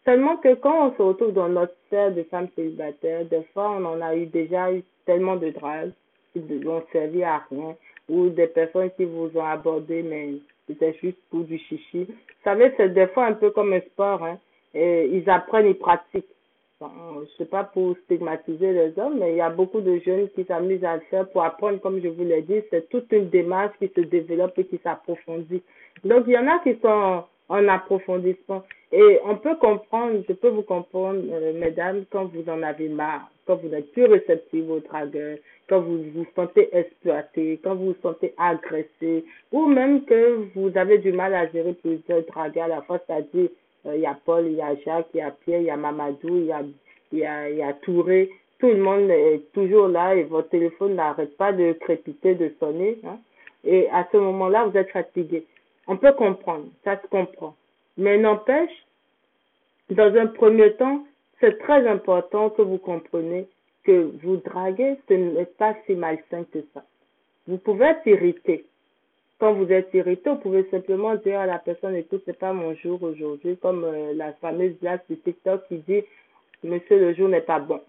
Seulement 0.05 0.37
que 0.37 0.53
quand 0.55 0.87
on 0.87 0.95
se 0.95 1.01
retrouve 1.01 1.33
dans 1.33 1.49
notre 1.49 1.73
sphère 1.87 2.13
de 2.13 2.23
femmes 2.23 2.49
célibataires, 2.55 3.25
des 3.25 3.43
fois, 3.53 3.71
on 3.77 3.85
en 3.85 4.01
a 4.01 4.15
eu 4.15 4.27
déjà 4.27 4.71
eu 4.71 4.81
tellement 5.05 5.35
de 5.35 5.49
dragues 5.49 5.91
qui 6.31 6.39
n'ont 6.39 6.83
servi 6.91 7.23
à 7.23 7.43
rien, 7.49 7.75
ou 8.09 8.29
des 8.29 8.47
personnes 8.47 8.91
qui 8.91 9.05
vous 9.05 9.29
ont 9.35 9.45
abordé, 9.45 10.03
mais 10.03 10.35
c'était 10.67 10.93
juste 11.01 11.17
pour 11.29 11.41
du 11.41 11.57
chichi. 11.57 12.05
Vous 12.05 12.43
savez, 12.43 12.71
c'est 12.77 12.93
des 12.93 13.07
fois 13.07 13.25
un 13.25 13.33
peu 13.33 13.51
comme 13.51 13.73
un 13.73 13.81
sport, 13.81 14.23
hein. 14.23 14.39
Et 14.73 15.05
ils 15.11 15.29
apprennent, 15.29 15.67
ils 15.67 15.75
pratiquent. 15.75 16.25
Bon, 16.79 16.89
je 17.21 17.37
sais 17.37 17.49
pas 17.49 17.63
pour 17.63 17.95
stigmatiser 18.05 18.73
les 18.73 18.99
hommes, 18.99 19.19
mais 19.19 19.31
il 19.31 19.37
y 19.37 19.41
a 19.41 19.49
beaucoup 19.49 19.79
de 19.79 19.99
jeunes 19.99 20.27
qui 20.29 20.43
s'amusent 20.43 20.83
à 20.83 20.95
le 20.95 21.01
faire 21.09 21.29
pour 21.29 21.43
apprendre, 21.43 21.79
comme 21.79 22.01
je 22.01 22.09
vous 22.09 22.23
l'ai 22.25 22.41
dit, 22.41 22.61
c'est 22.69 22.89
toute 22.89 23.11
une 23.11 23.29
démarche 23.29 23.73
qui 23.79 23.89
se 23.95 24.01
développe 24.01 24.57
et 24.57 24.65
qui 24.65 24.79
s'approfondit. 24.83 25.61
Donc, 26.03 26.23
il 26.27 26.33
y 26.33 26.37
en 26.37 26.47
a 26.47 26.59
qui 26.59 26.75
sont 26.81 27.23
en 27.49 27.67
approfondissement. 27.67 28.63
Et 28.91 29.19
on 29.25 29.37
peut 29.37 29.55
comprendre, 29.55 30.23
je 30.27 30.33
peux 30.33 30.49
vous 30.49 30.61
comprendre, 30.61 31.21
euh, 31.31 31.53
mesdames, 31.53 32.05
quand 32.11 32.25
vous 32.25 32.47
en 32.49 32.61
avez 32.61 32.89
marre, 32.89 33.29
quand 33.47 33.55
vous 33.55 33.69
n'êtes 33.69 33.91
plus 33.91 34.05
réceptive 34.05 34.69
au 34.69 34.79
dragueur, 34.79 35.37
quand 35.67 35.79
vous 35.79 36.03
vous 36.13 36.27
sentez 36.35 36.69
exploité, 36.75 37.59
quand 37.63 37.75
vous 37.75 37.87
vous 37.87 38.01
sentez 38.01 38.33
agressé, 38.37 39.25
ou 39.51 39.65
même 39.67 40.05
que 40.05 40.47
vous 40.55 40.71
avez 40.77 40.99
du 40.99 41.11
mal 41.11 41.33
à 41.33 41.47
gérer 41.47 41.73
plusieurs 41.73 42.23
dragueurs 42.23 42.65
à 42.65 42.67
la 42.67 42.81
fois, 42.81 42.99
c'est-à-dire, 43.07 43.49
euh, 43.49 43.49
il 43.85 43.99
y 43.99 44.05
a 44.05 44.17
Paul, 44.25 44.45
il 44.47 44.53
y 44.53 44.61
a 44.61 44.75
Jacques, 44.75 45.07
il 45.13 45.17
y 45.17 45.21
a 45.21 45.31
Pierre, 45.31 45.61
il 45.61 45.65
y 45.65 45.69
a 45.69 45.77
Mamadou, 45.77 46.37
il 46.37 46.45
y 46.45 46.51
a, 46.51 46.61
il 47.11 47.19
y 47.19 47.25
a, 47.25 47.49
il 47.49 47.57
y 47.57 47.63
a 47.63 47.73
Touré, 47.73 48.29
tout 48.59 48.67
le 48.67 48.77
monde 48.77 49.09
est 49.09 49.41
toujours 49.53 49.87
là 49.87 50.15
et 50.15 50.23
votre 50.23 50.49
téléphone 50.49 50.95
n'arrête 50.95 51.35
pas 51.37 51.51
de 51.51 51.73
crépiter, 51.73 52.35
de 52.35 52.53
sonner. 52.59 52.97
Hein. 53.05 53.17
Et 53.65 53.89
à 53.89 54.07
ce 54.11 54.17
moment-là, 54.17 54.65
vous 54.65 54.77
êtes 54.77 54.91
fatigué. 54.91 55.45
On 55.87 55.97
peut 55.97 56.13
comprendre, 56.13 56.67
ça 56.83 56.99
se 57.01 57.07
comprend. 57.07 57.55
Mais 57.97 58.17
n'empêche, 58.17 58.85
dans 59.89 60.15
un 60.15 60.27
premier 60.27 60.73
temps, 60.73 61.03
c'est 61.39 61.59
très 61.59 61.85
important 61.87 62.49
que 62.51 62.61
vous 62.61 62.77
compreniez 62.77 63.47
que 63.83 64.11
vous 64.23 64.37
draguer, 64.37 64.95
ce 65.09 65.13
n'est 65.13 65.45
pas 65.45 65.75
si 65.85 65.93
malsain 65.93 66.45
que 66.51 66.59
ça. 66.73 66.83
Vous 67.47 67.57
pouvez 67.57 67.87
être 67.87 68.07
irrité. 68.07 68.65
Quand 69.43 69.55
vous 69.55 69.69
êtes 69.73 69.93
irrité, 69.93 70.29
vous 70.29 70.37
pouvez 70.37 70.65
simplement 70.71 71.15
dire 71.15 71.37
à 71.37 71.45
la 71.45 71.59
personne, 71.59 71.97
écoute, 71.97 72.21
c'est 72.25 72.39
pas 72.39 72.53
mon 72.53 72.73
jour 72.75 73.03
aujourd'hui, 73.03 73.57
comme 73.57 73.83
euh, 73.83 74.13
la 74.15 74.31
fameuse 74.39 74.71
blague 74.79 75.01
de 75.09 75.15
TikTok 75.15 75.67
qui 75.67 75.79
dit, 75.79 76.01
monsieur, 76.63 76.97
le 76.97 77.13
jour 77.13 77.27
n'est 77.27 77.41
pas 77.41 77.59
bon. 77.59 77.81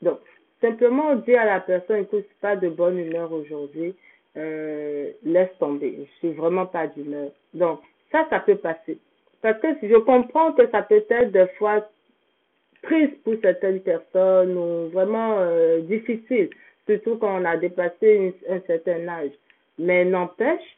Donc, 0.00 0.18
simplement 0.62 1.14
dire 1.16 1.42
à 1.42 1.44
la 1.44 1.60
personne, 1.60 2.04
écoute, 2.04 2.24
c'est 2.26 2.40
pas 2.40 2.56
de 2.56 2.70
bonne 2.70 2.98
humeur 2.98 3.30
aujourd'hui, 3.30 3.94
euh, 4.38 5.10
laisse 5.24 5.50
tomber, 5.58 6.06
je 6.06 6.18
suis 6.20 6.32
vraiment 6.32 6.64
pas 6.64 6.86
d'humeur. 6.86 7.32
Donc, 7.52 7.80
ça, 8.10 8.26
ça 8.30 8.40
peut 8.40 8.56
passer. 8.56 8.96
Parce 9.42 9.60
que 9.60 9.68
je 9.82 9.96
comprends 9.96 10.52
que 10.52 10.70
ça 10.70 10.80
peut 10.80 11.04
être 11.10 11.32
des 11.32 11.48
fois 11.58 11.86
triste 12.82 13.22
pour 13.24 13.34
certaines 13.42 13.80
personnes 13.80 14.56
ou 14.56 14.88
vraiment 14.88 15.36
euh, 15.40 15.80
difficile, 15.80 16.48
surtout 16.88 17.16
quand 17.16 17.42
on 17.42 17.44
a 17.44 17.58
dépassé 17.58 18.34
un 18.48 18.60
certain 18.60 19.06
âge. 19.06 19.32
Mais 19.78 20.06
n'empêche, 20.06 20.77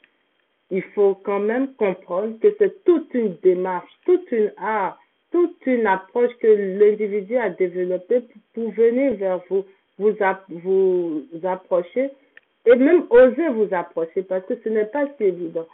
il 0.71 0.83
faut 0.95 1.15
quand 1.15 1.41
même 1.41 1.75
comprendre 1.75 2.39
que 2.41 2.55
c'est 2.59 2.85
toute 2.85 3.13
une 3.15 3.35
démarche, 3.43 3.91
toute 4.05 4.31
une 4.31 4.53
art, 4.57 4.99
toute 5.33 5.67
une 5.67 5.87
approche 5.87 6.33
que 6.41 6.47
l'individu 6.47 7.37
a 7.37 7.51
développée 7.51 8.23
pour, 8.55 8.71
venir 8.73 9.15
vers 9.15 9.41
vous, 9.49 9.65
vous, 9.99 11.23
approcher 11.45 12.11
et 12.67 12.75
même 12.77 13.05
oser 13.11 13.49
vous 13.49 13.69
approcher 13.73 14.23
parce 14.23 14.45
que 14.47 14.55
ce 14.63 14.69
n'est 14.69 14.87
pas 14.87 15.07
si 15.17 15.25
évident. 15.25 15.67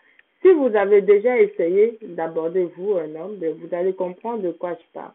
Si 0.43 0.53
vous 0.53 0.75
avez 0.77 1.01
déjà 1.03 1.39
essayé 1.39 1.99
d'aborder 2.03 2.69
vous, 2.77 2.95
un 2.95 3.15
homme, 3.17 3.37
ben, 3.37 3.55
vous 3.59 3.75
allez 3.75 3.95
comprendre 3.95 4.43
de 4.43 4.53
quoi 4.53 4.75
je 4.75 4.93
parle. 4.93 5.13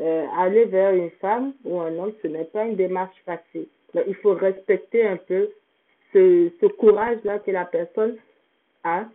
Euh, 0.00 0.26
aller 0.36 0.64
vers 0.64 0.92
une 0.92 1.10
femme 1.20 1.52
ou 1.64 1.80
un 1.80 1.96
homme, 1.98 2.12
ce 2.22 2.26
n'est 2.26 2.44
pas 2.44 2.64
une 2.66 2.74
démarche 2.74 3.16
facile. 3.24 3.66
il 3.94 4.14
faut 4.16 4.34
respecter 4.34 5.06
un 5.06 5.16
peu 5.16 5.48
ce 6.12 6.66
courage-là 6.66 7.40
que 7.40 7.50
la 7.50 7.64
personne 7.64 8.16
a 8.84 9.06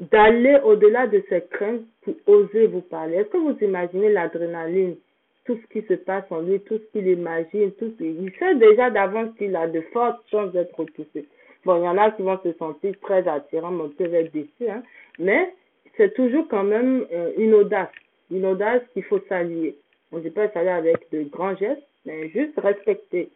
d'aller 0.00 0.58
au-delà 0.64 1.06
de 1.06 1.22
ses 1.28 1.42
craintes 1.50 1.82
pour 2.02 2.14
oser 2.26 2.66
vous 2.66 2.82
parler. 2.82 3.16
Est-ce 3.16 3.28
que 3.28 3.38
vous 3.38 3.56
imaginez 3.60 4.10
l'adrénaline, 4.10 4.96
tout 5.44 5.56
ce 5.56 5.72
qui 5.72 5.86
se 5.86 5.94
passe 5.94 6.24
en 6.30 6.40
lui, 6.40 6.60
tout 6.60 6.78
ce 6.78 6.92
qu'il 6.92 7.08
imagine, 7.08 7.72
tout 7.72 7.92
ce... 7.98 8.04
il 8.04 8.32
sait 8.38 8.56
déjà 8.56 8.90
d'avance 8.90 9.30
qu'il 9.38 9.56
a 9.56 9.66
de 9.66 9.80
fortes 9.92 10.20
chances 10.30 10.52
d'être 10.52 10.78
repoussé. 10.78 11.26
Bon, 11.64 11.76
il 11.76 11.84
y 11.84 11.88
en 11.88 11.98
a 11.98 12.10
qui 12.10 12.22
vont 12.22 12.38
se 12.44 12.52
sentir 12.54 12.94
très 13.02 13.26
attirants, 13.26 13.70
mais 13.70 13.88
peuvent 13.88 14.14
être 14.14 14.32
déçus, 14.32 14.68
hein. 14.68 14.82
mais 15.18 15.52
c'est 15.96 16.14
toujours 16.14 16.46
quand 16.48 16.64
même 16.64 17.06
euh, 17.12 17.32
une 17.38 17.54
audace, 17.54 17.88
une 18.30 18.44
audace 18.44 18.82
qu'il 18.92 19.02
faut 19.04 19.20
saluer. 19.28 19.76
On 20.12 20.18
ne 20.18 20.22
dit 20.22 20.30
pas 20.30 20.48
saluer 20.50 20.70
avec 20.70 21.10
de 21.10 21.22
grands 21.22 21.56
gestes, 21.56 21.82
mais 22.04 22.28
juste 22.28 22.58
respecter. 22.58 23.30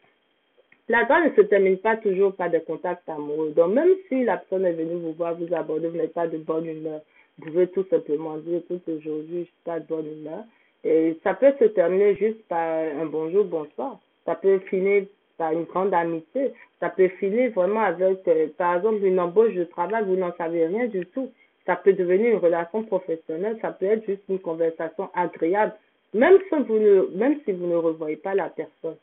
La 0.91 1.07
joie 1.07 1.21
ne 1.21 1.31
se 1.37 1.43
termine 1.43 1.79
pas 1.79 1.97
toujours 1.99 2.35
par 2.35 2.51
des 2.51 2.63
contacts 2.63 3.09
amoureux. 3.09 3.53
Donc, 3.55 3.75
même 3.75 3.95
si 4.09 4.25
la 4.25 4.39
personne 4.39 4.67
est 4.67 4.73
venue 4.73 5.01
vous 5.01 5.13
voir, 5.13 5.37
vous 5.37 5.55
aborder, 5.55 5.87
vous 5.87 5.97
n'êtes 5.97 6.13
pas 6.13 6.27
de 6.27 6.37
bonne 6.37 6.67
humeur, 6.67 7.01
vous 7.39 7.47
pouvez 7.47 7.69
tout 7.69 7.87
simplement 7.89 8.39
dire, 8.39 8.59
écoute, 8.59 8.83
aujourd'hui, 8.89 9.43
je 9.43 9.45
suis 9.45 9.65
pas 9.65 9.79
de 9.79 9.87
bonne 9.87 10.09
humeur. 10.09 10.43
Et 10.83 11.17
ça 11.23 11.35
peut 11.35 11.53
se 11.61 11.67
terminer 11.67 12.17
juste 12.17 12.43
par 12.49 12.81
un 12.81 13.07
bonjour, 13.07 13.45
bonsoir. 13.45 14.01
Ça 14.27 14.35
peut 14.35 14.59
finir 14.69 15.05
par 15.39 15.53
une 15.53 15.63
grande 15.63 15.95
amitié. 15.95 16.51
Ça 16.81 16.89
peut 16.89 17.07
finir 17.21 17.53
vraiment 17.53 17.83
avec, 17.83 18.27
euh, 18.27 18.49
par 18.59 18.79
exemple, 18.79 19.05
une 19.05 19.21
embauche 19.21 19.55
de 19.55 19.63
travail, 19.63 20.03
vous 20.05 20.17
n'en 20.17 20.35
savez 20.39 20.67
rien 20.67 20.89
du 20.89 21.07
tout. 21.07 21.31
Ça 21.67 21.77
peut 21.77 21.93
devenir 21.93 22.33
une 22.33 22.39
relation 22.39 22.83
professionnelle, 22.83 23.59
ça 23.63 23.71
peut 23.71 23.87
être 23.87 24.05
juste 24.07 24.25
une 24.29 24.41
conversation 24.41 25.09
agréable. 25.15 25.73
Même 26.15 26.39
si 26.49 26.59
vous 26.65 26.81
ne, 26.81 27.17
même 27.17 27.39
si 27.45 27.53
vous 27.53 27.69
ne 27.69 27.77
revoyez 27.77 28.17
pas 28.17 28.35
la 28.35 28.49
personne, 28.49 28.97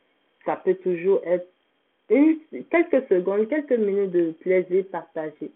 ça 0.45 0.57
peut 0.57 0.75
toujours 0.75 1.21
être 1.25 1.47
une, 2.09 2.39
quelques 2.71 3.07
secondes, 3.07 3.47
quelques 3.47 3.77
minutes 3.77 4.11
de 4.11 4.31
plaisir 4.41 4.85
partagé. 4.91 5.51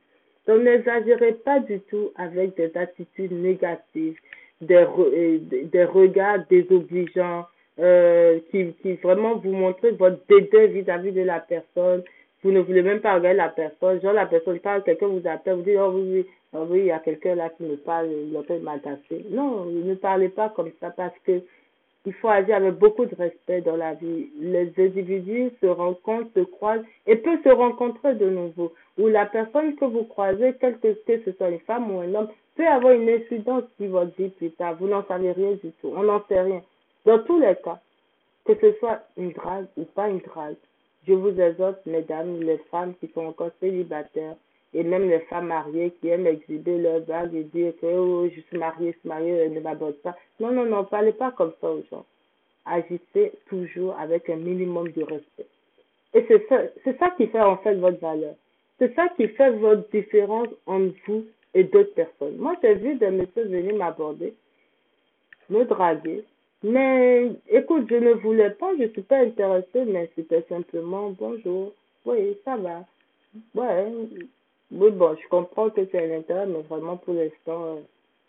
Donc 0.48 0.64
n'exagérez 0.64 1.34
pas 1.34 1.60
du 1.60 1.80
tout 1.82 2.12
avec 2.16 2.56
des 2.56 2.76
attitudes 2.76 3.32
négatives, 3.32 4.18
des, 4.60 4.76
euh, 4.76 5.40
des 5.72 5.84
regards 5.86 6.46
désobligeants, 6.50 7.46
euh, 7.80 8.40
qui, 8.52 8.74
qui 8.82 8.94
vraiment 8.96 9.36
vous 9.36 9.52
montrent 9.52 9.90
votre 9.90 10.20
dédain 10.28 10.66
vis-à-vis 10.68 11.12
de 11.12 11.22
la 11.22 11.40
personne. 11.40 12.04
Vous 12.44 12.52
ne 12.52 12.60
voulez 12.60 12.82
même 12.82 13.00
pas 13.00 13.16
regarder 13.16 13.38
la 13.38 13.50
personne. 13.50 14.02
Genre, 14.02 14.14
la 14.14 14.26
personne 14.26 14.60
parle, 14.60 14.84
quelqu'un 14.84 15.08
vous 15.08 15.26
appelle, 15.26 15.56
vous 15.56 15.62
dites, 15.62 15.78
oh 15.80 15.92
oui, 15.94 16.04
oui, 16.12 16.26
oh, 16.54 16.66
oui 16.70 16.80
il 16.80 16.86
y 16.88 16.92
a 16.92 17.00
quelqu'un 17.00 17.36
là 17.36 17.50
qui 17.50 17.64
me 17.64 17.78
parle, 17.78 18.10
il 18.12 18.38
peut 18.46 18.60
m'attacher. 18.60 19.26
Non, 19.30 19.66
ne 19.66 19.94
parlez 19.96 20.30
pas 20.30 20.50
comme 20.50 20.72
ça 20.80 20.90
parce 20.90 21.18
que 21.26 21.42
il 22.06 22.14
faut 22.14 22.30
agir 22.30 22.56
avec 22.56 22.76
beaucoup 22.76 23.06
de 23.06 23.16
respect 23.16 23.62
dans 23.62 23.76
la 23.76 23.94
vie. 23.94 24.30
Les 24.40 24.74
individus 24.78 25.52
se 25.62 25.68
rencontrent, 25.68 26.32
se 26.34 26.40
croisent 26.40 26.86
et 27.06 27.16
peuvent 27.16 27.44
se 27.44 27.50
rencontrer 27.50 28.16
de 28.16 28.30
nouveau. 28.30 28.74
Ou 28.98 29.08
la 29.08 29.28
personne 29.28 29.76
que 29.76 29.86
vous 29.86 30.04
croisez, 30.06 30.56
quelle 30.60 30.80
que, 30.80 30.96
ce 31.06 31.32
soit 31.34 31.50
une 31.50 31.60
femme 31.60 31.92
ou 31.92 32.00
un 32.00 32.14
homme, 32.16 32.30
peut 32.56 32.68
avoir 32.68 32.94
une 32.94 33.10
incidence 33.10 33.64
sur 33.78 33.90
votre 33.90 34.16
vie 34.18 34.30
plus 34.30 34.52
tard. 34.52 34.76
Vous 34.80 34.88
n'en 34.88 35.06
savez 35.06 35.32
rien 35.32 35.52
du 35.64 35.72
tout. 35.80 35.94
On 35.96 36.04
n'en 36.04 36.24
sait 36.28 36.42
rien. 36.42 36.64
Dans 37.06 37.20
tous 37.20 37.40
les 37.40 37.56
cas, 37.64 37.80
que 38.46 38.56
ce 38.56 38.74
soit 38.80 39.02
une 39.18 39.32
drague 39.32 39.68
ou 39.78 39.84
pas 39.86 40.10
une 40.10 40.20
drague, 40.20 40.56
je 41.08 41.14
vous 41.14 41.40
exhorte, 41.40 41.86
mesdames, 41.86 42.42
les 42.42 42.58
femmes 42.70 42.94
qui 43.00 43.08
sont 43.14 43.26
encore 43.26 43.52
célibataires, 43.60 44.36
et 44.74 44.84
même 44.84 45.10
les 45.10 45.20
femmes 45.22 45.48
mariées 45.48 45.92
qui 46.00 46.08
aiment 46.08 46.28
exhiber 46.28 46.78
leur 46.78 47.02
bague 47.02 47.36
et 47.36 47.44
dire 47.44 47.74
que 47.82 47.88
oh, 47.88 48.30
je 48.34 48.40
suis 48.42 48.58
mariée, 48.58 48.94
je 48.94 49.00
suis 49.00 49.10
mariée, 49.10 49.50
ne 49.50 49.60
m'aborde 49.60 49.96
pas. 49.98 50.16
Non, 50.40 50.52
non, 50.52 50.66
non, 50.66 50.86
parlez 50.86 51.12
pas 51.12 51.32
comme 51.32 51.54
ça 51.60 51.70
aux 51.72 51.84
gens. 51.92 52.06
Agissez 52.66 53.34
toujours 53.48 53.98
avec 54.00 54.30
un 54.30 54.38
minimum 54.38 54.90
de 54.92 55.04
respect. 55.04 55.48
Et 56.14 56.26
c'est 56.28 56.48
ça, 56.48 56.62
c'est 56.84 56.98
ça 57.00 57.10
qui 57.12 57.28
fait 57.28 57.42
en 57.42 57.58
fait 57.58 57.76
votre 57.76 58.00
valeur. 58.00 58.36
C'est 58.80 58.94
ça 58.96 59.10
qui 59.10 59.28
fait 59.30 59.52
votre 59.52 59.90
différence 59.92 60.50
entre 60.66 60.94
vous 61.08 61.26
et 61.54 61.64
d'autres 61.64 61.94
personnes. 61.94 62.38
Moi, 62.38 62.56
j'ai 62.62 62.76
vu 62.76 62.96
des 62.96 63.10
messieurs 63.10 63.46
venir 63.46 63.76
m'aborder, 63.76 64.34
me 65.50 65.66
draguer, 65.66 66.24
mais 66.64 67.32
écoute, 67.50 67.88
je 67.90 67.96
ne 67.96 68.14
voulais 68.14 68.52
pas, 68.52 68.72
je 68.80 68.88
suis 68.90 69.02
pas 69.02 69.20
intéressée, 69.20 69.86
mais 69.86 70.10
c'était 70.16 70.46
simplement 70.48 71.10
bonjour, 71.12 71.74
oui, 72.06 72.38
ça 72.46 72.56
va, 72.58 72.86
ouais, 73.56 73.94
oui, 74.72 74.92
bon, 74.92 75.18
je 75.22 75.28
comprends 75.28 75.70
que 75.70 75.82
c'est 75.92 76.00
un 76.00 76.18
intérêt, 76.18 76.46
mais 76.46 76.62
vraiment 76.62 76.98
pour 76.98 77.14
l'instant, 77.14 77.64
euh, 77.66 77.82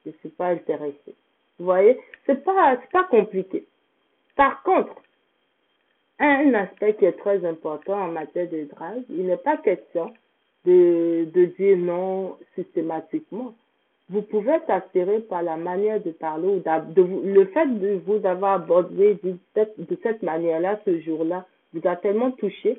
je 0.05 0.11
ne 0.11 0.17
suis 0.17 0.29
pas 0.31 0.49
intéressée. 0.49 1.15
Vous 1.59 1.67
voyez, 1.67 1.99
c'est 2.27 2.43
pas, 2.45 2.77
c'est 2.81 2.91
pas 2.91 3.05
compliqué. 3.05 3.65
Par 4.35 4.63
contre, 4.63 4.95
un 6.19 6.55
aspect 6.55 6.95
qui 6.95 7.05
est 7.05 7.19
très 7.19 7.45
important 7.45 7.95
en 7.95 8.09
matière 8.09 8.49
de 8.49 8.65
drague, 8.65 9.05
il 9.09 9.27
n'est 9.27 9.37
pas 9.37 9.57
question 9.59 10.13
de, 10.65 11.29
de 11.33 11.45
dire 11.45 11.77
non 11.77 12.37
systématiquement. 12.55 13.55
Vous 14.11 14.23
pouvez 14.23 14.53
être 14.53 14.71
attiré 14.71 15.21
par 15.21 15.43
la 15.43 15.57
manière 15.57 16.01
de 16.03 16.11
parler 16.11 16.49
ou 16.49 16.59
de, 16.61 17.03
le 17.03 17.45
fait 17.47 17.67
de 17.67 18.01
vous 18.05 18.25
avoir 18.27 18.55
abordé 18.55 19.19
de 19.23 19.37
de 19.55 19.99
cette 20.03 20.23
manière-là 20.23 20.81
ce 20.85 21.01
jour-là 21.01 21.47
vous 21.73 21.89
a 21.89 21.97
tellement 21.97 22.31
touché 22.33 22.79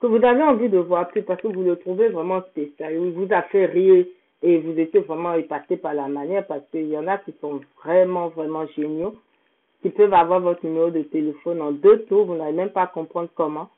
que 0.00 0.06
vous 0.06 0.24
avez 0.24 0.42
envie 0.42 0.68
de 0.68 0.78
voir 0.78 1.08
plus 1.08 1.22
parce 1.22 1.40
que 1.40 1.48
vous 1.48 1.62
le 1.62 1.76
trouvez 1.76 2.08
vraiment 2.08 2.42
spécial. 2.42 2.94
Il 2.94 3.12
vous 3.12 3.28
a 3.30 3.42
fait 3.42 3.66
rire 3.66 4.04
et 4.42 4.58
vous 4.58 4.78
étiez 4.78 5.00
vraiment 5.00 5.34
épaté 5.34 5.76
par 5.76 5.94
la 5.94 6.08
manière 6.08 6.46
parce 6.46 6.62
qu'il 6.70 6.88
y 6.88 6.98
en 6.98 7.06
a 7.06 7.18
qui 7.18 7.34
sont 7.40 7.60
vraiment, 7.82 8.28
vraiment 8.28 8.66
géniaux, 8.76 9.14
qui 9.82 9.90
peuvent 9.90 10.14
avoir 10.14 10.40
votre 10.40 10.64
numéro 10.64 10.90
de 10.90 11.02
téléphone 11.02 11.62
en 11.62 11.72
deux 11.72 12.02
tours, 12.04 12.26
vous 12.26 12.34
n'allez 12.36 12.52
même 12.56 12.70
pas 12.70 12.86
comprendre 12.86 13.28
comment. 13.34 13.68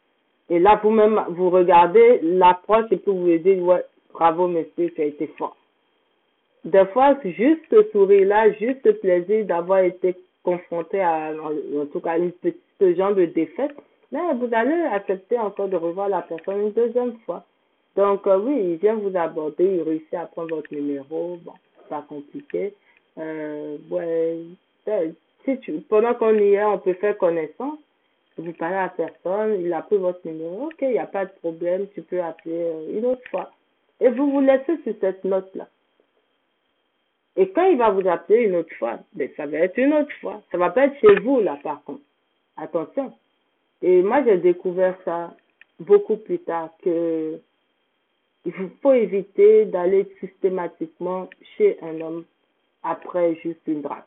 Et 0.50 0.58
là, 0.58 0.80
vous-même, 0.82 1.22
vous 1.30 1.50
regardez 1.50 2.20
l'approche 2.22 2.86
et 2.90 2.96
puis 2.96 3.12
vous 3.12 3.26
vous 3.26 3.38
dites, 3.38 3.60
ouais, 3.60 3.84
bravo 4.12 4.48
monsieur, 4.48 4.90
tu 4.94 5.02
as 5.02 5.04
été 5.04 5.26
fort. 5.38 5.56
Des 6.64 6.86
fois, 6.86 7.16
juste 7.24 7.62
ce 7.70 7.82
sourire-là, 7.92 8.52
juste 8.52 8.84
le 8.84 8.94
plaisir 8.94 9.44
d'avoir 9.46 9.80
été 9.80 10.16
confronté 10.42 11.00
à, 11.00 11.32
en, 11.32 11.86
tout 11.86 12.00
cas, 12.00 12.18
une 12.18 12.32
petite, 12.32 12.60
ce 12.80 12.94
genre 12.94 13.14
de 13.14 13.26
défaite, 13.26 13.72
mais 14.12 14.34
vous 14.34 14.48
allez 14.52 14.82
accepter 14.92 15.38
encore 15.38 15.68
de 15.68 15.76
revoir 15.76 16.08
la 16.08 16.22
personne 16.22 16.60
une 16.60 16.72
deuxième 16.72 17.18
fois. 17.26 17.44
Donc, 17.96 18.26
euh, 18.26 18.38
oui, 18.38 18.72
il 18.72 18.76
vient 18.76 18.94
vous 18.94 19.16
aborder, 19.16 19.76
il 19.76 19.82
réussit 19.82 20.14
à 20.14 20.26
prendre 20.26 20.54
votre 20.54 20.72
numéro. 20.72 21.38
Bon, 21.44 21.52
pas 21.88 22.04
compliqué. 22.08 22.74
Euh, 23.18 23.76
ouais, 23.90 24.38
ben, 24.86 25.14
si 25.44 25.58
tu, 25.58 25.72
pendant 25.88 26.14
qu'on 26.14 26.34
y 26.34 26.54
est, 26.54 26.64
on 26.64 26.78
peut 26.78 26.94
faire 26.94 27.18
connaissance. 27.18 27.78
Vous 28.36 28.52
parlez 28.52 28.76
à 28.76 28.82
la 28.84 28.88
personne, 28.90 29.60
il 29.60 29.72
a 29.72 29.82
pris 29.82 29.96
votre 29.96 30.24
numéro. 30.24 30.66
Ok, 30.66 30.76
il 30.82 30.90
n'y 30.90 30.98
a 30.98 31.06
pas 31.06 31.24
de 31.24 31.32
problème, 31.40 31.88
tu 31.92 32.02
peux 32.02 32.22
appeler 32.22 32.54
euh, 32.54 32.98
une 32.98 33.06
autre 33.06 33.28
fois. 33.30 33.50
Et 34.00 34.08
vous 34.10 34.30
vous 34.30 34.40
laissez 34.40 34.80
sur 34.84 34.94
cette 35.00 35.24
note-là. 35.24 35.66
Et 37.36 37.50
quand 37.50 37.64
il 37.64 37.78
va 37.78 37.90
vous 37.90 38.06
appeler 38.08 38.44
une 38.44 38.56
autre 38.56 38.74
fois, 38.78 39.00
ben, 39.12 39.28
ça 39.36 39.46
va 39.46 39.58
être 39.58 39.76
une 39.76 39.92
autre 39.92 40.12
fois. 40.20 40.40
Ça 40.52 40.58
va 40.58 40.70
pas 40.70 40.86
être 40.86 40.98
chez 41.00 41.16
vous, 41.20 41.40
là, 41.40 41.58
par 41.62 41.82
contre. 41.82 42.02
Attention. 42.56 43.12
Et 43.82 44.02
moi, 44.02 44.24
j'ai 44.24 44.38
découvert 44.38 44.96
ça 45.04 45.34
beaucoup 45.80 46.16
plus 46.16 46.38
tard 46.40 46.70
que 46.82 47.40
il 48.44 48.52
faut 48.82 48.92
éviter 48.92 49.66
d'aller 49.66 50.06
systématiquement 50.20 51.28
chez 51.56 51.76
un 51.82 52.00
homme 52.00 52.24
après 52.82 53.34
juste 53.36 53.60
une 53.66 53.82
drague. 53.82 54.04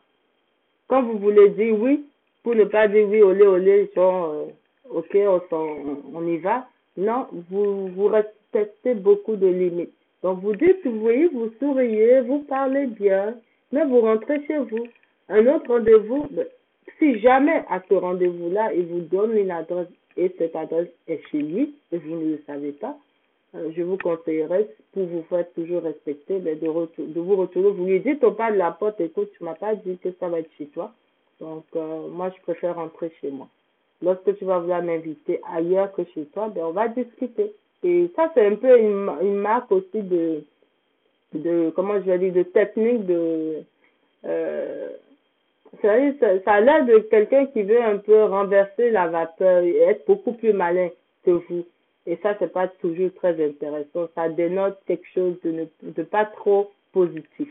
Quand 0.88 1.02
vous 1.02 1.18
voulez 1.18 1.50
dire 1.50 1.78
oui, 1.78 2.04
pour 2.42 2.54
ne 2.54 2.64
pas 2.64 2.88
dire 2.88 3.08
oui, 3.08 3.22
olé, 3.22 3.46
olé, 3.46 3.90
genre, 3.94 4.32
euh, 4.32 4.46
ok, 4.90 5.16
on, 5.52 6.26
y 6.26 6.38
va. 6.38 6.66
Non, 6.96 7.28
vous, 7.50 7.88
vous 7.88 8.08
respectez 8.08 8.94
beaucoup 8.94 9.36
de 9.36 9.46
limites. 9.46 9.94
Donc 10.22 10.40
vous 10.40 10.54
dites, 10.54 10.86
voyez, 10.86 11.28
vous 11.28 11.50
souriez, 11.58 12.20
vous 12.22 12.40
parlez 12.40 12.86
bien, 12.86 13.36
mais 13.70 13.84
vous 13.84 14.00
rentrez 14.00 14.44
chez 14.46 14.58
vous. 14.58 14.86
Un 15.28 15.46
autre 15.46 15.68
rendez-vous, 15.68 16.26
ben, 16.30 16.46
si 16.98 17.20
jamais 17.20 17.64
à 17.68 17.80
ce 17.88 17.94
rendez-vous-là, 17.94 18.72
il 18.74 18.86
vous 18.86 19.00
donne 19.00 19.36
une 19.36 19.50
adresse 19.50 19.88
et 20.16 20.34
cette 20.38 20.56
adresse 20.56 20.88
est 21.08 21.20
chez 21.30 21.38
lui 21.38 21.74
et 21.90 21.98
vous 21.98 22.16
ne 22.16 22.32
le 22.32 22.42
savez 22.46 22.72
pas, 22.72 22.96
euh, 23.54 23.70
je 23.76 23.82
vous 23.82 23.98
conseillerais, 23.98 24.68
pour 24.92 25.04
vous 25.04 25.22
faire 25.28 25.50
toujours 25.52 25.82
respecter, 25.82 26.38
ben, 26.38 26.58
de, 26.58 26.66
de 26.66 27.20
vous 27.20 27.36
retourner. 27.36 27.70
Vous 27.70 27.86
lui 27.86 28.00
dites 28.00 28.24
au 28.24 28.32
pas 28.32 28.50
de 28.50 28.56
la 28.56 28.70
porte, 28.72 29.00
écoute, 29.00 29.30
tu 29.36 29.44
m'as 29.44 29.54
pas 29.54 29.74
dit 29.74 29.98
que 29.98 30.10
ça 30.18 30.28
va 30.28 30.40
être 30.40 30.50
chez 30.56 30.66
toi. 30.66 30.92
Donc, 31.40 31.64
euh, 31.76 32.08
moi, 32.08 32.32
je 32.36 32.42
préfère 32.42 32.76
rentrer 32.76 33.12
chez 33.20 33.30
moi. 33.30 33.48
Lorsque 34.00 34.36
tu 34.38 34.44
vas 34.44 34.58
vouloir 34.58 34.82
m'inviter 34.82 35.40
ailleurs 35.52 35.92
que 35.92 36.02
chez 36.14 36.24
toi, 36.26 36.48
ben, 36.48 36.64
on 36.64 36.72
va 36.72 36.88
discuter. 36.88 37.52
Et 37.84 38.10
ça, 38.16 38.30
c'est 38.34 38.46
un 38.46 38.54
peu 38.54 38.78
une, 38.78 39.34
marque 39.34 39.70
aussi 39.70 40.00
de, 40.02 40.44
de, 41.34 41.72
comment 41.74 41.94
je 41.94 42.06
vais 42.06 42.18
dire, 42.18 42.32
de 42.32 42.42
technique 42.42 43.04
de, 43.06 43.62
euh, 44.24 44.88
ça, 45.80 45.94
ça 46.44 46.52
a 46.52 46.60
l'air 46.60 46.84
de 46.84 46.98
quelqu'un 46.98 47.46
qui 47.46 47.62
veut 47.62 47.82
un 47.82 47.98
peu 47.98 48.24
renverser 48.24 48.90
la 48.90 49.08
vapeur 49.08 49.62
et 49.62 49.76
être 49.78 50.06
beaucoup 50.06 50.32
plus 50.32 50.52
malin 50.52 50.88
que 51.24 51.30
vous. 51.30 51.64
Et 52.06 52.16
ça, 52.22 52.34
c'est 52.38 52.52
pas 52.52 52.68
toujours 52.68 53.10
très 53.14 53.42
intéressant. 53.44 54.08
Ça 54.14 54.28
dénote 54.28 54.78
quelque 54.86 55.06
chose 55.14 55.36
de, 55.44 56.02
pas 56.02 56.26
trop 56.26 56.70
positif. 56.92 57.48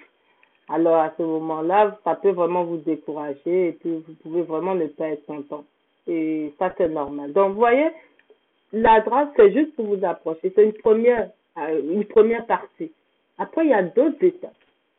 Alors, 0.70 0.98
à 0.98 1.14
ce 1.18 1.24
moment-là, 1.24 1.98
ça 2.04 2.16
peut 2.16 2.32
vraiment 2.32 2.64
vous 2.64 2.78
décourager 2.78 3.70
et 3.70 3.78
vous 3.84 4.14
pouvez 4.22 4.44
vraiment 4.44 4.76
ne 4.76 4.88
pas 4.88 5.10
être 5.10 5.26
content. 5.26 5.64
Et 6.08 6.54
ça, 6.60 6.74
c'est 6.78 6.90
normal. 6.90 7.34
Donc, 7.34 7.54
vous 7.54 7.60
voyez, 7.60 7.90
la 8.74 9.04
c'est 9.36 9.52
juste 9.54 9.76
pour 9.76 9.86
vous 9.86 10.06
approcher. 10.06 10.52
C'est 10.56 10.64
une 10.64 10.74
première, 10.74 11.30
euh, 11.58 11.82
une 11.92 12.06
première 12.06 12.46
partie. 12.46 12.92
Après, 13.38 13.66
il 13.66 13.72
y 13.72 13.74
a 13.74 13.84
d'autres 13.84 14.24
étapes. 14.24 14.54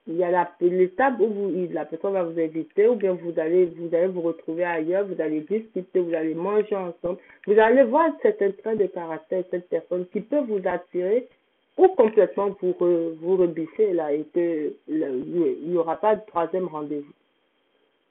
Il 0.09 0.16
y 0.16 0.25
a 0.25 0.50
l'étape 0.61 1.21
où 1.21 1.28
vous, 1.28 1.68
la 1.71 1.85
personne 1.85 2.14
va 2.14 2.25
vous 2.25 2.38
inviter 2.38 2.88
ou 2.88 2.97
bien 2.97 3.12
vous 3.12 3.38
allez, 3.38 3.66
vous 3.66 3.94
allez 3.94 4.09
vous 4.09 4.23
retrouver 4.23 4.64
ailleurs, 4.64 5.06
vous 5.06 5.21
allez 5.21 5.40
discuter, 5.40 6.00
vous 6.00 6.14
allez 6.14 6.35
manger 6.35 6.75
ensemble. 6.75 7.18
Vous 7.47 7.59
allez 7.59 7.85
voir 7.85 8.11
certains 8.21 8.50
traits 8.50 8.78
de 8.78 8.87
caractère 8.87 9.44
cette 9.50 9.68
personne 9.68 10.06
qui 10.12 10.21
peut 10.21 10.40
vous 10.40 10.61
attirer 10.64 11.28
ou 11.76 11.88
complètement 11.88 12.54
vous, 12.61 12.75
vous 13.21 13.37
rebiffer 13.37 13.92
là 13.92 14.12
et 14.12 14.25
que 14.35 14.73
il 14.88 15.71
n'y 15.71 15.76
aura 15.76 15.97
pas 15.97 16.16
de 16.16 16.26
troisième 16.26 16.66
rendez-vous. 16.66 17.12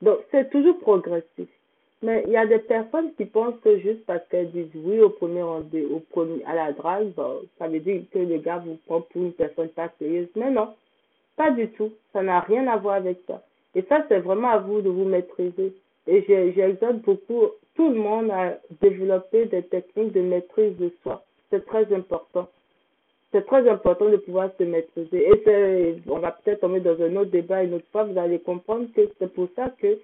Donc, 0.02 0.20
c'est 0.32 0.50
toujours 0.50 0.80
progressif. 0.80 1.50
Mais 2.04 2.24
il 2.26 2.34
y 2.34 2.38
a 2.38 2.48
des 2.48 2.58
personnes 2.60 3.14
qui 3.14 3.26
pensent 3.26 3.60
que 3.64 3.78
juste 3.78 4.06
parce 4.08 4.26
qu'elles 4.30 4.52
disent 4.52 4.72
oui 4.76 5.00
au 5.00 5.10
premier 5.10 5.44
rendez-vous, 5.44 6.02
à 6.48 6.56
la 6.56 6.72
drague, 6.72 7.12
ça 7.60 7.68
veut 7.68 7.80
dire 7.80 8.02
que 8.12 8.18
le 8.18 8.38
gars 8.38 8.64
vous 8.66 8.80
prend 8.88 9.02
pour 9.02 9.22
une 9.22 9.34
personne 9.34 9.70
pas 9.70 9.92
sérieuse. 10.00 10.30
Mais 10.36 10.50
non, 10.50 10.74
pas 11.36 11.52
du 11.52 11.70
tout. 11.70 11.92
Ça 12.14 12.22
n'a 12.22 12.40
rien 12.42 12.68
à 12.68 12.78
voir 12.78 12.96
avec 12.96 13.20
ça. 13.28 13.42
Et 13.76 13.84
ça, 13.84 14.06
c'est 14.10 14.20
vraiment 14.20 14.50
à 14.50 14.58
vous 14.58 14.82
de 14.82 14.90
vous 14.90 15.06
maîtriser. 15.06 15.74
Et 16.08 16.24
j'exhorte 16.56 16.98
beaucoup 16.98 17.48
tout 17.76 17.90
le 17.90 17.96
monde 17.96 18.32
à 18.32 18.58
développer 18.82 19.46
des 19.46 19.64
techniques 19.64 20.14
de 20.14 20.22
maîtrise 20.22 20.76
de 20.78 20.92
soi. 21.04 21.24
C'est 21.50 21.66
très 21.66 21.92
important. 21.94 22.50
C'est 23.32 23.46
très 23.46 23.68
important 23.70 24.10
de 24.10 24.18
pouvoir 24.18 24.50
se 24.58 24.64
maîtriser. 24.64 25.30
Et 25.30 25.96
on 26.10 26.20
va 26.20 26.32
peut-être 26.32 26.62
tomber 26.62 26.82
dans 26.82 27.02
un 27.02 27.16
autre 27.16 27.32
débat 27.32 27.64
une 27.64 27.76
autre 27.76 27.86
fois. 27.92 28.04
Vous 28.04 28.18
allez 28.18 28.40
comprendre 28.40 28.88
que 28.94 29.10
c'est 29.20 29.34
pour 29.34 29.48
ça 29.56 29.70
que 29.80 29.98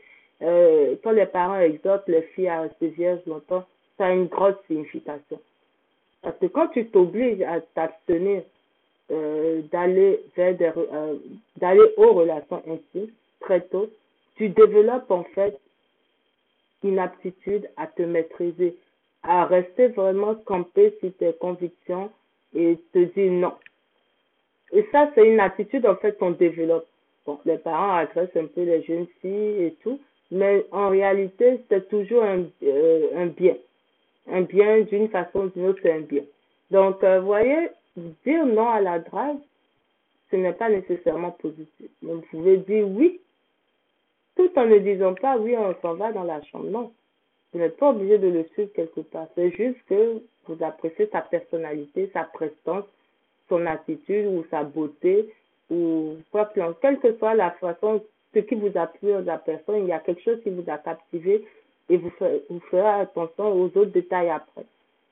euh, 0.43 0.95
quand 1.03 1.11
les 1.11 1.25
parents 1.25 1.59
exhortent 1.59 2.07
les 2.07 2.21
filles 2.21 2.47
à 2.47 2.61
rester 2.61 2.87
vierges 2.89 3.25
longtemps, 3.25 3.65
ça 3.97 4.05
a 4.05 4.11
une 4.11 4.27
grosse 4.27 4.55
signification. 4.67 5.39
Parce 6.21 6.37
que 6.39 6.45
quand 6.45 6.67
tu 6.69 6.87
t'obliges 6.87 7.41
à 7.41 7.59
t'abstenir 7.61 8.43
d'aller 9.09 10.19
vers 10.35 10.55
des, 10.55 10.71
euh, 10.75 11.15
d'aller 11.57 11.93
aux 11.97 12.13
relations 12.13 12.61
intimes 12.67 13.11
très 13.39 13.61
tôt, 13.61 13.89
tu 14.35 14.49
développes 14.49 15.09
en 15.09 15.23
fait 15.23 15.57
une 16.83 16.99
aptitude 16.99 17.69
à 17.77 17.87
te 17.87 18.03
maîtriser, 18.03 18.75
à 19.23 19.45
rester 19.45 19.87
vraiment 19.87 20.35
campé 20.35 20.95
sur 20.99 21.11
tes 21.17 21.33
convictions 21.33 22.11
et 22.55 22.77
te 22.93 22.99
dire 22.99 23.31
non. 23.31 23.53
Et 24.71 24.85
ça, 24.91 25.09
c'est 25.15 25.25
une 25.25 25.39
attitude 25.39 25.85
en 25.85 25.95
fait 25.95 26.17
qu'on 26.17 26.31
développe. 26.31 26.87
Bon, 27.25 27.39
les 27.45 27.57
parents 27.57 27.95
agressent 27.95 28.35
un 28.35 28.45
peu 28.45 28.63
les 28.63 28.83
jeunes 28.83 29.07
filles 29.21 29.63
et 29.63 29.75
tout, 29.83 29.99
mais 30.31 30.65
en 30.71 30.89
réalité, 30.89 31.61
c'est 31.69 31.87
toujours 31.89 32.23
un, 32.23 32.45
euh, 32.63 33.07
un 33.15 33.27
bien. 33.27 33.55
Un 34.29 34.41
bien 34.41 34.81
d'une 34.81 35.07
façon 35.09 35.45
ou 35.45 35.49
d'une 35.49 35.67
autre, 35.67 35.79
c'est 35.81 35.93
un 35.93 36.01
bien. 36.01 36.23
Donc, 36.69 37.01
vous 37.03 37.25
voyez, 37.25 37.69
dire 38.25 38.45
non 38.45 38.69
à 38.69 38.79
la 38.79 38.99
drague, 38.99 39.39
ce 40.31 40.35
n'est 40.35 40.53
pas 40.53 40.69
nécessairement 40.69 41.31
positif. 41.31 41.89
vous 42.01 42.21
pouvez 42.31 42.57
dire 42.57 42.87
oui, 42.87 43.19
tout 44.35 44.51
en 44.55 44.65
ne 44.65 44.77
disant 44.79 45.13
pas 45.15 45.37
oui, 45.37 45.55
on 45.57 45.75
s'en 45.81 45.95
va 45.95 46.11
dans 46.11 46.23
la 46.23 46.41
chambre. 46.43 46.69
Non, 46.69 46.91
vous 47.53 47.59
n'êtes 47.59 47.77
pas 47.77 47.89
obligé 47.89 48.17
de 48.17 48.27
le 48.27 48.43
suivre 48.53 48.71
quelque 48.73 49.01
part. 49.01 49.27
C'est 49.35 49.51
juste 49.51 49.79
que 49.87 50.21
vous 50.47 50.63
appréciez 50.63 51.07
sa 51.11 51.21
personnalité, 51.21 52.09
sa 52.13 52.23
prestance, 52.23 52.85
son 53.49 53.65
attitude 53.65 54.27
ou 54.27 54.45
sa 54.51 54.63
beauté 54.63 55.33
ou 55.69 56.17
quoi 56.31 56.45
que 56.45 56.59
quelle 56.81 56.99
que 56.99 57.13
soit 57.17 57.35
la 57.35 57.51
façon, 57.51 58.03
ce 58.33 58.39
qui 58.39 58.55
vous 58.55 58.71
a 58.75 58.87
plu 58.87 59.11
de 59.13 59.25
la 59.25 59.37
personne, 59.37 59.83
il 59.83 59.87
y 59.87 59.93
a 59.93 59.99
quelque 59.99 60.21
chose 60.21 60.41
qui 60.43 60.49
vous 60.49 60.63
a 60.69 60.77
captivé 60.77 61.45
et 61.89 61.97
vous 61.97 62.11
ferez 62.69 63.01
attention 63.01 63.53
aux 63.53 63.65
autres 63.65 63.85
détails 63.85 64.29
après. 64.29 64.65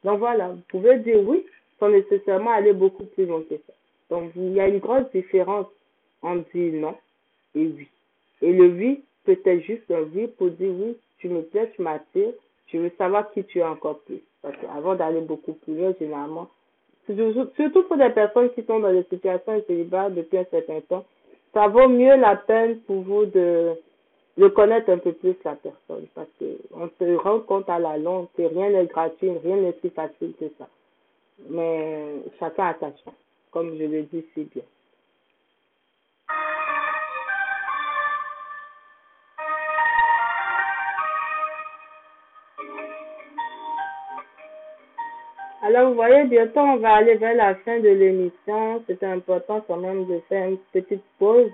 Donc 0.04 0.20
voilà, 0.20 0.50
vous 0.50 0.62
pouvez 0.70 1.00
dire 1.00 1.20
oui, 1.28 1.46
sans 1.80 1.90
nécessairement 1.90 2.52
aller 2.52 2.74
beaucoup 2.74 3.06
plus 3.06 3.26
loin 3.26 3.42
que 3.50 3.56
ça. 3.56 3.74
Donc, 4.10 4.32
il 4.36 4.54
y 4.54 4.60
a 4.60 4.68
une 4.68 4.80
grosse 4.80 5.10
différence 5.14 5.68
entre 6.22 6.50
dire 6.54 6.74
non 6.74 6.96
et 7.56 7.68
oui. 7.68 7.88
Et 8.42 8.52
le 8.52 8.68
oui 8.68 9.04
peut 9.24 9.40
être 9.46 9.62
juste 9.62 9.90
un 9.92 10.04
oui 10.14 10.28
pour 10.28 10.50
dire 10.52 10.72
oui, 10.72 10.98
tu 11.20 11.30
me 11.30 11.42
plais, 11.42 11.72
tu 11.76 11.82
m'attires, 11.82 12.34
je 12.68 12.78
veux 12.78 12.92
savoir 12.98 13.32
qui 13.32 13.44
tu 13.44 13.60
es 13.60 13.64
encore 13.64 14.00
plus. 14.00 14.22
Parce 14.42 14.56
qu'avant 14.58 14.96
d'aller 14.96 15.22
beaucoup 15.22 15.54
plus 15.54 15.76
loin, 15.76 15.94
généralement, 16.00 16.50
surtout 17.08 17.84
pour 17.84 17.98
des 17.98 18.10
personnes 18.10 18.52
qui 18.52 18.64
sont 18.64 18.80
dans 18.80 18.92
des 18.92 19.06
situations 19.10 19.58
de 19.58 19.64
célibat 19.68 20.10
depuis 20.10 20.38
un 20.38 20.46
certain 20.46 20.82
temps, 20.82 21.06
ça 21.54 21.68
vaut 21.68 21.88
mieux 21.88 22.16
la 22.18 22.36
peine 22.36 22.80
pour 22.82 23.02
vous 23.02 23.26
de, 23.26 23.74
de 24.38 24.48
connaître 24.50 24.90
un 24.90 24.98
peu 24.98 25.14
plus 25.14 25.36
la 25.44 25.56
personne. 25.56 26.06
Parce 26.14 26.28
qu'on 26.38 26.90
se 27.00 27.16
rend 27.16 27.40
compte 27.40 27.70
à 27.70 27.80
la 27.80 27.98
longue 27.98 28.28
que 28.36 28.44
rien 28.44 28.70
n'est 28.70 28.86
gratuit, 28.86 29.32
rien 29.44 29.58
n'est 29.58 29.76
si 29.82 29.90
facile 29.90 30.34
que 30.40 30.46
ça 30.58 30.68
mais 31.50 32.22
chacun 32.40 32.68
a 32.68 32.74
sa 32.80 32.88
chance, 33.04 33.16
comme 33.52 33.78
je 33.78 33.84
le 33.84 34.04
dis 34.04 34.26
si 34.34 34.44
bien. 34.46 34.64
Alors, 45.68 45.90
vous 45.90 45.96
voyez, 45.96 46.26
bientôt, 46.26 46.60
on 46.60 46.78
va 46.78 46.94
aller 46.94 47.16
vers 47.16 47.36
la 47.36 47.56
fin 47.56 47.80
de 47.80 47.90
l'émission. 47.90 48.84
C'est 48.86 49.02
important 49.04 49.62
quand 49.68 49.78
même 49.78 50.06
de 50.06 50.20
faire 50.30 50.48
une 50.48 50.60
petite 50.72 51.02
pause. 51.18 51.50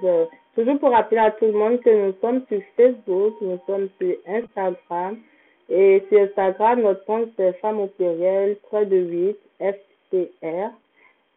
toujours 0.53 0.77
pour 0.79 0.91
rappeler 0.91 1.19
à 1.19 1.31
tout 1.31 1.45
le 1.45 1.53
monde 1.53 1.79
que 1.79 1.89
nous 1.89 2.13
sommes 2.19 2.43
sur 2.49 2.61
Facebook, 2.75 3.35
nous 3.39 3.57
sommes 3.65 3.87
sur 4.01 4.13
Instagram. 4.27 5.17
Et 5.73 6.03
sur 6.09 6.19
Instagram, 6.19 6.81
notre 6.81 7.05
compte, 7.05 7.29
c'est 7.37 7.53
femme 7.59 7.79
au 7.79 7.87
pluriel, 7.87 8.57
3 8.63 8.83
de 8.85 8.97
8, 8.97 9.37
FCR. 9.61 10.71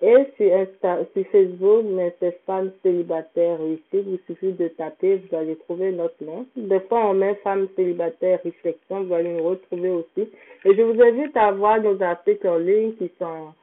Et 0.02 0.26
sur, 0.36 0.52
Insta, 0.52 0.98
sur 1.14 1.24
Facebook, 1.28 1.84
mais 1.88 2.14
c'est 2.18 2.40
femmes 2.44 2.72
célibataires 2.82 3.60
ici. 3.62 4.04
Il 4.04 4.18
suffit 4.26 4.52
de 4.52 4.66
taper, 4.68 5.22
vous 5.30 5.36
allez 5.36 5.54
trouver 5.56 5.92
notre 5.92 6.22
nom. 6.22 6.46
Des 6.56 6.80
fois, 6.80 7.10
on 7.10 7.14
met 7.14 7.36
femmes 7.36 7.68
célibataires 7.76 8.40
réflexion, 8.42 9.04
vous 9.04 9.14
allez 9.14 9.32
nous 9.34 9.44
retrouver 9.44 9.90
aussi. 9.90 10.28
Et 10.64 10.74
je 10.74 10.82
vous 10.82 11.00
invite 11.00 11.36
à 11.36 11.52
voir 11.52 11.80
nos 11.80 12.02
articles 12.02 12.48
en 12.48 12.58
ligne 12.58 12.94
qui 12.94 13.10
sont, 13.20 13.54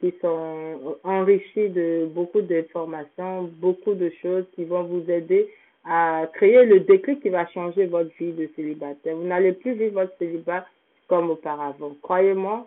qui 0.00 0.14
sont 0.20 0.96
enrichis 1.02 1.70
de 1.70 2.08
beaucoup 2.14 2.40
d'informations, 2.40 3.50
beaucoup 3.60 3.94
de 3.94 4.10
choses 4.22 4.44
qui 4.54 4.64
vont 4.64 4.84
vous 4.84 5.10
aider 5.10 5.48
à 5.84 6.28
créer 6.34 6.64
le 6.64 6.80
déclic 6.80 7.22
qui 7.22 7.30
va 7.30 7.46
changer 7.48 7.86
votre 7.86 8.10
vie 8.18 8.32
de 8.32 8.48
célibataire. 8.54 9.16
Vous 9.16 9.26
n'allez 9.26 9.52
plus 9.52 9.72
vivre 9.72 10.02
votre 10.02 10.16
célibat 10.18 10.66
comme 11.08 11.30
auparavant. 11.30 11.96
Croyez-moi, 12.02 12.66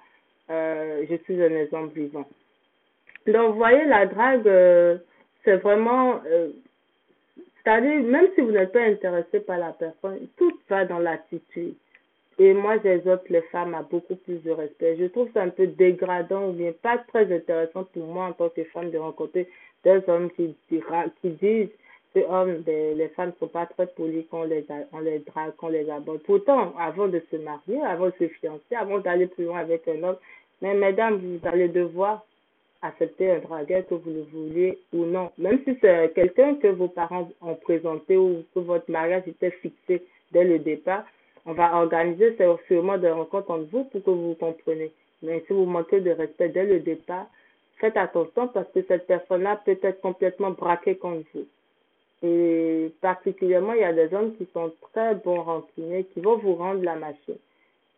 euh, 0.49 1.05
je 1.09 1.15
suis 1.23 1.41
un 1.41 1.55
exemple 1.55 1.93
vivant. 1.99 2.27
Donc, 3.27 3.51
vous 3.51 3.57
voyez, 3.57 3.85
la 3.85 4.05
drague, 4.05 4.47
euh, 4.47 4.97
c'est 5.45 5.57
vraiment, 5.57 6.21
euh, 6.25 6.49
c'est-à-dire, 7.63 8.01
même 8.03 8.27
si 8.35 8.41
vous 8.41 8.51
n'êtes 8.51 8.73
pas 8.73 8.81
intéressé 8.81 9.39
par 9.39 9.57
la 9.59 9.71
personne, 9.71 10.27
tout 10.37 10.51
va 10.69 10.85
dans 10.85 10.99
l'attitude. 10.99 11.75
Et 12.39 12.53
moi, 12.53 12.77
j'exhorte 12.83 13.29
les 13.29 13.43
femmes 13.43 13.75
à 13.75 13.83
beaucoup 13.83 14.15
plus 14.15 14.41
de 14.43 14.51
respect. 14.51 14.97
Je 14.99 15.05
trouve 15.05 15.29
ça 15.33 15.43
un 15.43 15.49
peu 15.49 15.67
dégradant 15.67 16.49
ou 16.49 16.53
bien 16.53 16.71
pas 16.81 16.97
très 16.97 17.31
intéressant 17.33 17.83
pour 17.93 18.07
moi 18.07 18.25
en 18.25 18.33
tant 18.33 18.49
que 18.49 18.63
femme 18.65 18.89
de 18.89 18.97
rencontrer 18.97 19.47
des 19.83 20.01
hommes 20.07 20.31
qui, 20.31 20.55
qui 20.67 21.29
disent 21.29 21.69
que 22.13 22.19
hommes, 22.19 22.63
les 22.67 23.07
femmes 23.09 23.29
ne 23.29 23.39
sont 23.39 23.47
pas 23.47 23.65
très 23.65 23.87
polies 23.87 24.27
quand 24.29 24.41
on 24.41 24.43
les, 24.43 24.65
on 24.91 24.99
les 24.99 25.19
drague, 25.19 25.55
qu'on 25.57 25.69
les 25.69 25.89
aborde. 25.89 26.21
Pourtant, 26.23 26.73
avant 26.77 27.07
de 27.07 27.21
se 27.31 27.37
marier, 27.37 27.81
avant 27.81 28.07
de 28.07 28.13
se 28.19 28.27
fiancer, 28.27 28.75
avant 28.75 28.99
d'aller 28.99 29.27
plus 29.27 29.45
loin 29.45 29.59
avec 29.59 29.87
un 29.87 30.03
homme, 30.03 30.17
mais 30.61 30.73
mesdames, 30.75 31.17
vous 31.17 31.47
allez 31.47 31.67
devoir 31.67 32.23
accepter 32.83 33.31
un 33.31 33.39
dragueur 33.39 33.85
que 33.87 33.95
vous 33.95 34.11
le 34.11 34.21
vouliez 34.31 34.77
ou 34.93 35.05
non. 35.05 35.31
Même 35.37 35.59
si 35.65 35.77
c'est 35.81 36.13
quelqu'un 36.13 36.55
que 36.55 36.67
vos 36.67 36.89
parents 36.89 37.29
ont 37.41 37.55
présenté 37.55 38.17
ou 38.17 38.43
que 38.53 38.59
votre 38.59 38.89
mariage 38.91 39.27
était 39.27 39.51
fixé 39.51 40.03
dès 40.31 40.43
le 40.43 40.59
départ, 40.59 41.05
on 41.45 41.53
va 41.53 41.75
organiser 41.75 42.37
sûrement 42.67 42.97
des 42.97 43.11
rencontres 43.11 43.51
entre 43.51 43.67
vous 43.71 43.83
pour 43.85 44.03
que 44.03 44.09
vous 44.09 44.29
vous 44.29 44.35
compreniez. 44.35 44.91
Mais 45.21 45.43
si 45.47 45.53
vous 45.53 45.65
manquez 45.65 46.01
de 46.01 46.11
respect 46.11 46.49
dès 46.49 46.65
le 46.65 46.79
départ, 46.79 47.27
faites 47.77 47.97
attention 47.97 48.47
parce 48.49 48.69
que 48.71 48.81
cette 48.87 49.07
personne-là 49.07 49.61
peut 49.65 49.79
être 49.81 50.01
complètement 50.01 50.51
braquée 50.51 50.95
contre 50.95 51.25
vous. 51.33 51.45
Et 52.23 52.93
particulièrement, 53.01 53.73
il 53.73 53.81
y 53.81 53.83
a 53.83 53.91
des 53.91 54.13
hommes 54.15 54.33
qui 54.35 54.47
sont 54.53 54.71
très 54.93 55.13
bons 55.15 55.41
rancuniers, 55.41 56.05
qui 56.13 56.21
vont 56.21 56.37
vous 56.37 56.55
rendre 56.55 56.81
la 56.81 56.95
machine. 56.95 57.37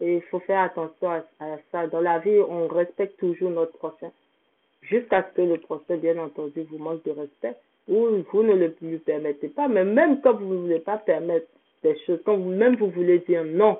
Et 0.01 0.15
il 0.15 0.21
faut 0.23 0.39
faire 0.39 0.61
attention 0.61 1.09
à, 1.39 1.57
ça. 1.71 1.87
Dans 1.87 2.01
la 2.01 2.17
vie, 2.19 2.39
on 2.39 2.67
respecte 2.67 3.17
toujours 3.19 3.51
notre 3.51 3.77
prochain. 3.77 4.11
Jusqu'à 4.81 5.23
ce 5.23 5.35
que 5.35 5.41
le 5.41 5.57
prochain, 5.57 5.97
bien 5.97 6.17
entendu, 6.17 6.63
vous 6.71 6.79
manque 6.79 7.03
de 7.03 7.11
respect 7.11 7.55
ou 7.87 8.23
vous 8.31 8.43
ne 8.43 8.53
le 8.53 8.75
lui 8.81 8.97
permettez 8.97 9.47
pas. 9.47 9.67
Mais 9.67 9.85
même 9.85 10.21
quand 10.21 10.33
vous 10.33 10.53
ne 10.53 10.59
voulez 10.61 10.79
pas 10.79 10.97
permettre 10.97 11.47
des 11.83 11.97
choses, 12.05 12.19
quand 12.25 12.35
vous-même 12.35 12.75
vous 12.77 12.89
voulez 12.89 13.19
dire 13.19 13.43
non, 13.45 13.79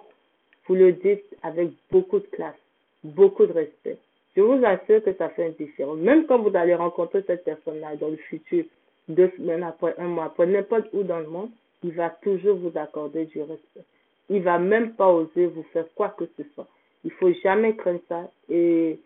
vous 0.67 0.75
le 0.75 0.93
dites 0.93 1.25
avec 1.41 1.69
beaucoup 1.91 2.19
de 2.19 2.27
classe, 2.27 2.55
beaucoup 3.03 3.47
de 3.47 3.53
respect. 3.53 3.97
Je 4.36 4.41
vous 4.41 4.63
assure 4.63 5.03
que 5.03 5.13
ça 5.13 5.29
fait 5.29 5.47
une 5.47 5.65
différence. 5.65 5.97
Même 5.97 6.27
quand 6.27 6.38
vous 6.38 6.55
allez 6.55 6.75
rencontrer 6.75 7.23
cette 7.25 7.43
personne-là 7.45 7.95
dans 7.95 8.10
le 8.10 8.17
futur, 8.17 8.65
deux 9.08 9.32
semaines 9.38 9.63
après, 9.63 9.96
un 9.98 10.08
mois 10.08 10.26
après, 10.26 10.48
n'importe 10.48 10.88
où 10.94 11.04
dans 11.04 11.20
le 11.20 11.28
monde, 11.28 11.50
il 11.84 11.91
va 11.91 12.10
toujours 12.10 12.58
vous 12.58 12.78
accorder 12.78 13.26
du 13.26 13.39
respect. 13.39 13.86
Il 14.30 14.41
va 14.41 14.58
même 14.58 14.94
pas 14.94 15.12
oser 15.12 15.46
vous 15.46 15.65
faire 15.74 15.86
quoi 15.96 16.10
que 16.18 16.26
ce 16.38 16.44
soit. 16.56 16.68
Il 17.04 17.12
faut 17.12 17.32
jamais 17.44 17.76
craindre 17.76 18.02
ça. 18.10 18.30
Et, 18.50 19.00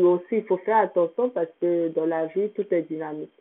aussi, 0.00 0.36
il 0.36 0.44
faut 0.44 0.56
faire 0.58 0.78
attention 0.78 1.28
parce 1.28 1.50
que 1.60 1.88
dans 1.88 2.06
la 2.06 2.26
vie, 2.26 2.48
tout 2.50 2.64
est 2.70 2.82
dynamique. 2.82 3.32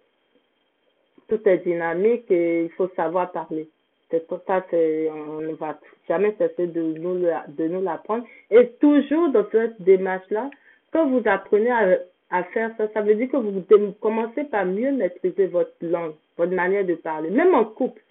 Tout 1.27 1.39
est 1.47 1.59
dynamique 1.59 2.29
et 2.29 2.63
il 2.63 2.71
faut 2.71 2.89
savoir 2.95 3.31
parler. 3.31 3.69
C'est 4.09 4.27
pour 4.27 4.41
ça 4.47 4.65
on 4.73 5.41
ne 5.41 5.53
va 5.53 5.79
jamais 6.07 6.35
cesser 6.37 6.65
de 6.65 6.81
nous, 6.81 7.19
de 7.19 7.67
nous 7.67 7.81
l'apprendre. 7.81 8.25
Et 8.49 8.69
toujours 8.81 9.29
dans 9.29 9.45
cette 9.51 9.79
démarche-là, 9.81 10.49
quand 10.91 11.07
vous 11.07 11.21
apprenez 11.25 11.69
à, 11.69 11.99
à 12.29 12.43
faire 12.43 12.71
ça, 12.77 12.87
ça 12.93 13.01
veut 13.01 13.15
dire 13.15 13.29
que 13.29 13.37
vous 13.37 13.91
commencez 13.99 14.43
par 14.45 14.65
mieux 14.65 14.91
maîtriser 14.91 15.47
votre 15.47 15.73
langue, 15.81 16.13
votre 16.37 16.53
manière 16.53 16.85
de 16.85 16.95
parler, 16.95 17.29
même 17.29 17.55
en 17.55 17.65
couple. 17.65 18.01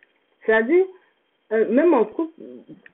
C'est-à-dire, 0.45 0.85
euh, 1.53 1.69
même 1.71 1.95
en 1.95 2.05
couple, 2.05 2.41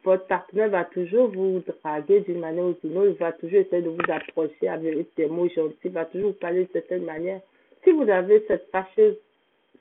votre 0.04 0.26
partenaire 0.26 0.68
va 0.68 0.84
toujours 0.84 1.28
vous 1.28 1.62
draguer 1.82 2.20
d'une 2.20 2.40
manière 2.40 2.64
ou 2.64 2.76
d'une 2.82 2.96
autre, 2.98 3.10
il 3.12 3.18
va 3.18 3.32
toujours 3.32 3.58
essayer 3.58 3.82
de 3.82 3.88
vous 3.88 4.12
approcher 4.12 4.68
avec 4.68 5.06
des 5.16 5.26
mots 5.26 5.48
gentils, 5.48 5.76
il 5.84 5.92
va 5.92 6.04
toujours 6.04 6.32
vous 6.32 6.38
parler 6.38 6.64
de 6.64 6.72
certaine 6.72 7.04
manière. 7.04 7.40
Si 7.82 7.90
vous 7.90 8.08
avez 8.08 8.44
cette 8.46 8.70
fâcheuse, 8.70 9.16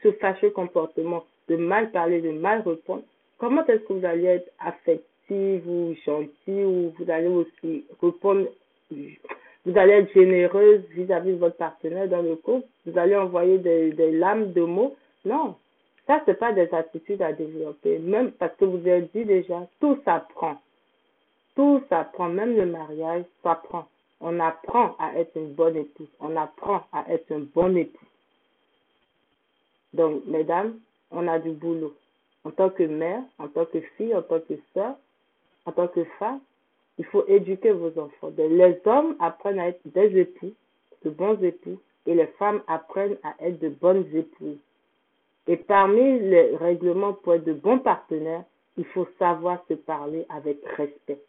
ce 0.02 0.12
fâcheux 0.14 0.50
comportement 0.50 1.26
de 1.50 1.56
mal 1.56 1.92
parler, 1.92 2.22
de 2.22 2.32
mal 2.32 2.62
répondre, 2.62 3.04
comment 3.38 3.66
est-ce 3.68 3.84
que 3.84 3.94
vous 3.94 4.06
allez 4.06 4.26
être 4.26 4.50
affectif 4.60 5.62
ou 5.68 5.94
gentil 6.06 6.64
ou 6.64 6.94
vous 6.98 7.12
allez 7.12 7.28
aussi 7.28 7.86
répondre, 8.02 8.48
vous 9.66 9.78
allez 9.78 9.94
être 9.94 10.14
généreuse 10.14 10.82
vis-à-vis 10.92 11.32
de 11.32 11.38
votre 11.38 11.56
partenaire 11.56 12.10
dans 12.10 12.22
le 12.22 12.36
couple, 12.36 12.68
vous 12.86 12.98
allez 12.98 13.16
envoyer 13.16 13.58
des, 13.60 14.12
lames 14.12 14.52
de 14.52 14.62
mots. 14.62 14.96
Non, 15.24 15.56
ça, 16.06 16.22
c'est 16.26 16.38
pas 16.38 16.52
des 16.52 16.74
attitudes 16.74 17.22
à 17.22 17.32
développer. 17.32 18.00
Même 18.00 18.32
parce 18.34 18.56
que 18.58 18.66
vous 18.66 18.86
avez 18.88 19.10
dit 19.14 19.24
déjà, 19.24 19.68
tout 19.80 19.98
s'apprend. 20.04 20.58
Tout 21.56 21.82
s'apprend. 21.88 22.28
Même 22.28 22.58
le 22.58 22.66
mariage 22.66 23.24
s'apprend. 23.42 23.88
On 24.20 24.40
apprend 24.40 24.96
à 25.00 25.18
être 25.18 25.36
une 25.38 25.54
bonne 25.54 25.78
épouse. 25.78 26.10
On 26.20 26.36
apprend 26.36 26.84
à 26.92 27.06
être 27.10 27.32
un 27.32 27.46
bon 27.54 27.76
époux. 27.78 28.06
Donc, 29.94 30.26
mesdames, 30.26 30.78
on 31.12 31.28
a 31.28 31.40
du 31.40 31.52
boulot. 31.52 31.96
En 32.44 32.52
tant 32.52 32.70
que 32.70 32.84
mère, 32.84 33.22
en 33.40 33.48
tant 33.48 33.66
que 33.66 33.80
fille, 33.96 34.14
en 34.14 34.24
tant 34.24 34.40
que 34.40 34.56
soeur, 34.74 34.96
en 35.66 35.72
tant 35.72 35.88
que 35.88 36.04
femme, 36.20 36.42
il 36.98 37.06
faut 37.06 37.26
éduquer 37.28 37.72
vos 37.72 37.98
enfants. 38.00 38.32
Les 38.38 38.80
hommes 38.86 39.16
apprennent 39.20 39.60
à 39.60 39.70
être 39.70 39.82
des 39.86 40.20
époux, 40.20 40.54
de 41.04 41.10
bons 41.10 41.42
époux, 41.44 41.80
et 42.06 42.14
les 42.14 42.28
femmes 42.40 42.62
apprennent 42.68 43.18
à 43.24 43.34
être 43.40 43.60
de 43.60 43.70
bonnes 43.70 44.06
épouses. 44.14 44.60
Et 45.48 45.58
parmi 45.58 46.20
les 46.20 46.56
règlements 46.56 47.14
pour 47.14 47.36
être 47.36 47.44
de 47.44 47.54
bons 47.54 47.80
partenaires, 47.80 48.44
il 48.78 48.86
faut 48.86 49.08
savoir 49.20 49.64
se 49.68 49.74
parler 49.74 50.26
avec 50.30 50.58
respect. 50.78 51.20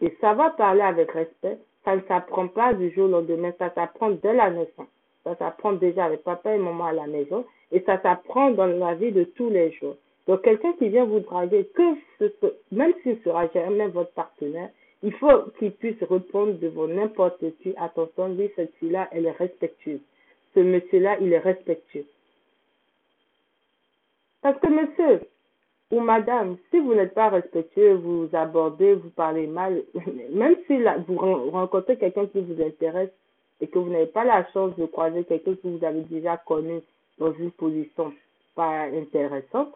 Et 0.00 0.16
savoir 0.20 0.56
parler 0.56 0.82
avec 0.82 1.10
respect, 1.12 1.58
ça 1.84 1.96
ne 1.96 2.02
s'apprend 2.02 2.48
pas 2.48 2.74
du 2.74 2.90
jour 2.90 3.06
au 3.06 3.08
lendemain, 3.08 3.52
ça 3.58 3.72
s'apprend 3.74 4.10
dès 4.10 4.34
la 4.34 4.50
naissance. 4.50 4.86
Ça 5.24 5.36
s'apprend 5.36 5.72
déjà 5.72 6.06
avec 6.06 6.24
papa 6.24 6.54
et 6.54 6.58
maman 6.58 6.86
à 6.86 6.92
la 6.92 7.06
maison 7.06 7.44
et 7.70 7.80
ça 7.80 8.00
s'apprend 8.02 8.50
dans 8.50 8.66
la 8.66 8.94
vie 8.94 9.12
de 9.12 9.24
tous 9.24 9.48
les 9.48 9.72
jours. 9.72 9.96
Donc 10.26 10.42
quelqu'un 10.42 10.72
qui 10.74 10.88
vient 10.88 11.04
vous 11.04 11.20
draguer, 11.20 11.68
que 11.74 11.82
ce, 12.18 12.46
même 12.70 12.92
s'il 13.02 13.20
sera 13.22 13.48
jamais 13.48 13.88
votre 13.88 14.12
partenaire, 14.12 14.70
il 15.02 15.12
faut 15.14 15.50
qu'il 15.58 15.72
puisse 15.72 16.00
répondre 16.02 16.52
devant 16.60 16.86
n'importe 16.86 17.44
qui. 17.60 17.74
Attention, 17.76 18.28
lui, 18.28 18.50
cette 18.54 18.74
fille-là, 18.76 19.08
elle 19.10 19.26
est 19.26 19.32
respectueuse. 19.32 20.00
Ce 20.54 20.60
monsieur-là, 20.60 21.18
il 21.20 21.32
est 21.32 21.38
respectueux. 21.38 22.04
Parce 24.42 24.58
que 24.60 24.68
monsieur 24.68 25.20
ou 25.90 26.00
madame, 26.00 26.56
si 26.70 26.78
vous 26.78 26.94
n'êtes 26.94 27.12
pas 27.12 27.28
respectueux, 27.28 27.94
vous 27.94 28.28
abordez, 28.32 28.94
vous 28.94 29.10
parlez 29.10 29.46
mal, 29.46 29.82
même 30.30 30.56
si 30.66 30.78
vous 31.06 31.16
rencontrez 31.50 31.98
quelqu'un 31.98 32.26
qui 32.26 32.40
vous 32.40 32.62
intéresse 32.62 33.10
et 33.60 33.66
que 33.66 33.78
vous 33.78 33.90
n'avez 33.90 34.06
pas 34.06 34.24
la 34.24 34.46
chance 34.52 34.74
de 34.76 34.86
croiser 34.86 35.24
quelqu'un 35.24 35.54
que 35.54 35.68
vous 35.68 35.84
avez 35.84 36.00
déjà 36.02 36.38
connu 36.38 36.80
dans 37.18 37.32
une 37.34 37.50
position 37.50 38.12
pas 38.54 38.84
intéressante, 38.84 39.74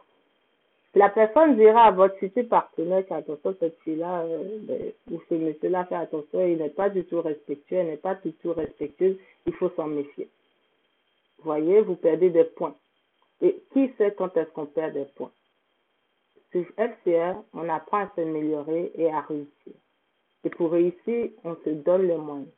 la 0.97 1.11
personne 1.11 1.57
dira 1.57 1.85
à 1.85 1.91
votre 1.91 2.17
futur 2.17 2.49
partenaire 2.49 3.05
qu'attention, 3.07 3.55
cette 3.61 3.79
fille-là, 3.81 4.23
euh, 4.23 4.59
ben, 4.63 4.93
ou 5.11 5.21
ce 5.29 5.35
monsieur-là, 5.35 5.85
fait 5.85 5.95
attention, 5.95 6.47
il 6.47 6.57
n'est 6.57 6.71
pas 6.71 6.89
du 6.89 7.05
tout 7.05 7.21
respectueux, 7.21 7.77
elle 7.77 7.89
n'est 7.89 7.97
pas 7.99 8.15
du 8.15 8.33
tout 8.33 8.55
respectueuse, 8.55 9.19
il 9.45 9.53
faut 9.53 9.69
s'en 9.77 9.89
méfier. 9.89 10.31
Voyez, 11.45 11.83
vous 11.83 11.97
perdez 11.97 12.31
des 12.31 12.45
points. 12.45 12.75
Et 13.43 13.63
qui 13.75 13.93
sait 13.99 14.15
quand 14.17 14.35
est-ce 14.39 14.49
qu'on 14.53 14.65
perd 14.65 14.95
des 14.95 15.05
points? 15.05 15.33
Sur 16.51 16.65
FCR, 16.79 17.43
on 17.53 17.69
apprend 17.69 17.99
à 17.99 18.11
s'améliorer 18.17 18.91
et 18.95 19.11
à 19.11 19.21
réussir. 19.21 19.75
Et 20.45 20.49
pour 20.49 20.73
réussir, 20.73 21.29
on 21.45 21.57
se 21.57 21.71
donne 21.71 22.09
les 22.09 22.17
moyens. 22.17 22.49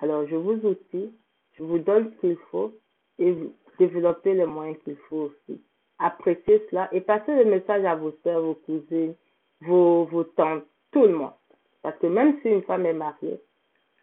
Alors, 0.00 0.26
je 0.26 0.36
vous 0.36 0.60
outille, 0.66 1.14
je 1.54 1.62
vous 1.62 1.78
donne 1.78 2.12
ce 2.12 2.20
qu'il 2.20 2.36
faut 2.50 2.74
et 3.18 3.32
vous 3.32 3.54
développez 3.78 4.34
les 4.34 4.44
moyens 4.44 4.76
qu'il 4.84 4.96
faut 5.08 5.30
aussi. 5.30 5.62
Appréciez 5.98 6.62
cela 6.70 6.88
et 6.92 7.00
passez 7.00 7.34
le 7.34 7.44
message 7.44 7.84
à 7.84 7.94
vos 7.94 8.12
soeurs, 8.22 8.42
vos 8.42 8.54
cousines, 8.54 9.14
vos, 9.60 10.04
vos 10.04 10.24
tantes, 10.24 10.64
tout 10.92 11.02
le 11.02 11.14
monde. 11.14 11.32
Parce 11.82 11.96
que 11.98 12.06
même 12.06 12.38
si 12.42 12.48
une 12.48 12.62
femme 12.62 12.86
est 12.86 12.92
mariée, 12.92 13.40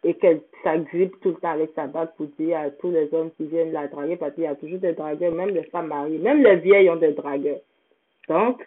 et 0.04 0.14
qu'elle 0.14 0.42
s'agrippe 0.64 1.20
tout 1.20 1.30
le 1.30 1.34
temps 1.36 1.52
avec 1.52 1.70
sa 1.74 1.86
bague 1.86 2.10
pour 2.16 2.26
dire 2.38 2.58
à 2.58 2.70
tous 2.70 2.90
les 2.90 3.12
hommes 3.14 3.30
qui 3.36 3.46
viennent 3.46 3.72
la 3.72 3.86
draguer, 3.86 4.16
parce 4.16 4.34
qu'il 4.34 4.44
y 4.44 4.48
a 4.48 4.56
toujours 4.56 4.78
des 4.78 4.94
dragueurs, 4.94 5.32
même 5.32 5.50
les 5.50 5.62
femmes 5.64 5.88
mariées, 5.88 6.18
même 6.18 6.42
les 6.42 6.56
vieilles 6.56 6.90
ont 6.90 6.96
des 6.96 7.12
dragueurs. 7.12 7.60
Donc, 8.28 8.66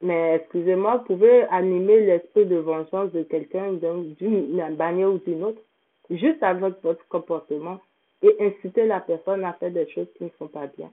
mais 0.00 0.36
excusez-moi, 0.36 0.96
vous 0.96 1.14
pouvez 1.14 1.42
animer 1.50 2.00
l'esprit 2.00 2.46
de 2.46 2.56
vengeance 2.56 3.12
de 3.12 3.22
quelqu'un 3.22 3.72
d'une 3.74 4.76
manière 4.76 5.12
ou 5.12 5.18
d'une 5.18 5.44
autre, 5.44 5.60
juste 6.08 6.42
avec 6.42 6.82
votre 6.82 7.06
comportement, 7.08 7.78
et 8.22 8.34
inciter 8.40 8.86
la 8.86 9.00
personne 9.00 9.44
à 9.44 9.52
faire 9.54 9.70
des 9.70 9.88
choses 9.90 10.08
qui 10.16 10.24
ne 10.24 10.30
sont 10.38 10.48
pas 10.48 10.66
bien. 10.66 10.90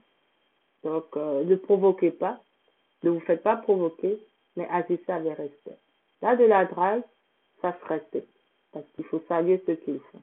Donc, 0.84 1.04
euh, 1.16 1.44
ne 1.44 1.56
provoquez 1.56 2.10
pas, 2.10 2.40
ne 3.02 3.10
vous 3.10 3.20
faites 3.20 3.42
pas 3.42 3.56
provoquer, 3.56 4.18
mais 4.56 4.66
agissez 4.70 5.10
avec 5.10 5.36
respect. 5.36 5.78
Là, 6.22 6.36
de 6.36 6.44
la 6.44 6.64
drague, 6.64 7.02
ça 7.62 7.76
se 7.80 7.88
respecte 7.88 8.28
parce 8.72 8.84
qu'il 8.94 9.04
faut 9.04 9.22
saluer 9.28 9.62
ce 9.66 9.72
qu'ils 9.72 10.00
font. 10.12 10.20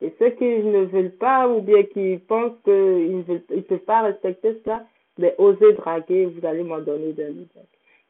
Et 0.00 0.14
ceux 0.18 0.30
qui 0.30 0.44
ne 0.44 0.84
veulent 0.84 1.16
pas 1.16 1.48
ou 1.48 1.60
bien 1.60 1.82
qui 1.82 2.18
pensent 2.26 2.56
qu'ils 2.64 3.24
ne 3.28 3.60
peuvent 3.60 3.78
pas 3.80 4.02
respecter 4.02 4.60
cela, 4.64 4.86
mais 5.18 5.34
osez 5.38 5.72
draguer, 5.74 6.26
vous 6.26 6.46
allez 6.46 6.62
m'en 6.62 6.78
donner 6.78 7.12
des 7.12 7.28
nouvelles. 7.28 7.66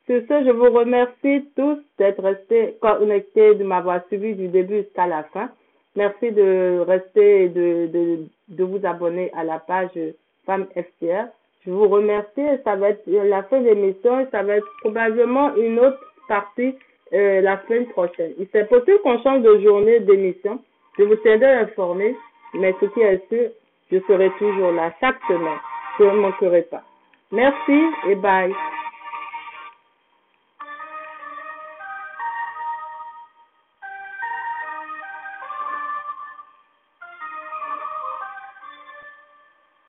Sur 0.07 0.20
ce, 0.29 0.44
je 0.44 0.50
vous 0.50 0.70
remercie 0.70 1.48
tous 1.57 1.79
d'être 1.98 2.22
restés 2.22 2.76
connectés, 2.81 3.55
de 3.55 3.64
m'avoir 3.64 4.05
suivi 4.07 4.35
du 4.35 4.48
début 4.48 4.83
jusqu'à 4.83 5.07
la 5.07 5.24
fin. 5.24 5.50
Merci 5.96 6.31
de 6.31 6.85
rester 6.87 7.44
et 7.44 7.48
de, 7.48 7.88
de, 7.92 8.18
de 8.48 8.64
vous 8.64 8.85
abonner 8.87 9.33
à 9.35 9.44
la 9.44 9.59
page 9.59 9.90
Femme 10.46 10.66
FCR. 10.74 11.26
Je 11.66 11.70
vous 11.70 11.88
remercie 11.88 12.46
ça 12.64 12.77
va 12.77 12.90
être 12.90 13.03
la 13.07 13.42
fin 13.44 13.61
de 13.61 13.66
l'émission 13.66 14.27
ça 14.31 14.42
va 14.42 14.57
être 14.57 14.68
probablement 14.81 15.55
une 15.57 15.79
autre 15.79 16.01
partie 16.29 16.75
euh, 17.12 17.40
la 17.40 17.61
semaine 17.66 17.87
prochaine. 17.87 18.33
Il 18.38 18.46
c'est 18.53 18.68
possible 18.68 19.01
qu'on 19.03 19.20
change 19.23 19.42
de 19.42 19.59
journée 19.61 20.01
d'émission. 20.01 20.61
Je 20.96 21.03
vous 21.03 21.16
tiendrai 21.16 21.53
informé, 21.55 22.14
mais 22.55 22.75
ce 22.81 22.87
qui 22.87 23.01
est 23.01 23.27
sûr, 23.29 23.51
je 23.90 23.99
serai 24.07 24.31
toujours 24.38 24.70
là 24.73 24.92
chaque 25.01 25.20
semaine. 25.27 25.59
Je 25.99 26.05
ne 26.05 26.20
manquerai 26.20 26.62
pas. 26.62 26.83
Merci 27.33 27.81
et 28.09 28.14
bye. 28.14 28.55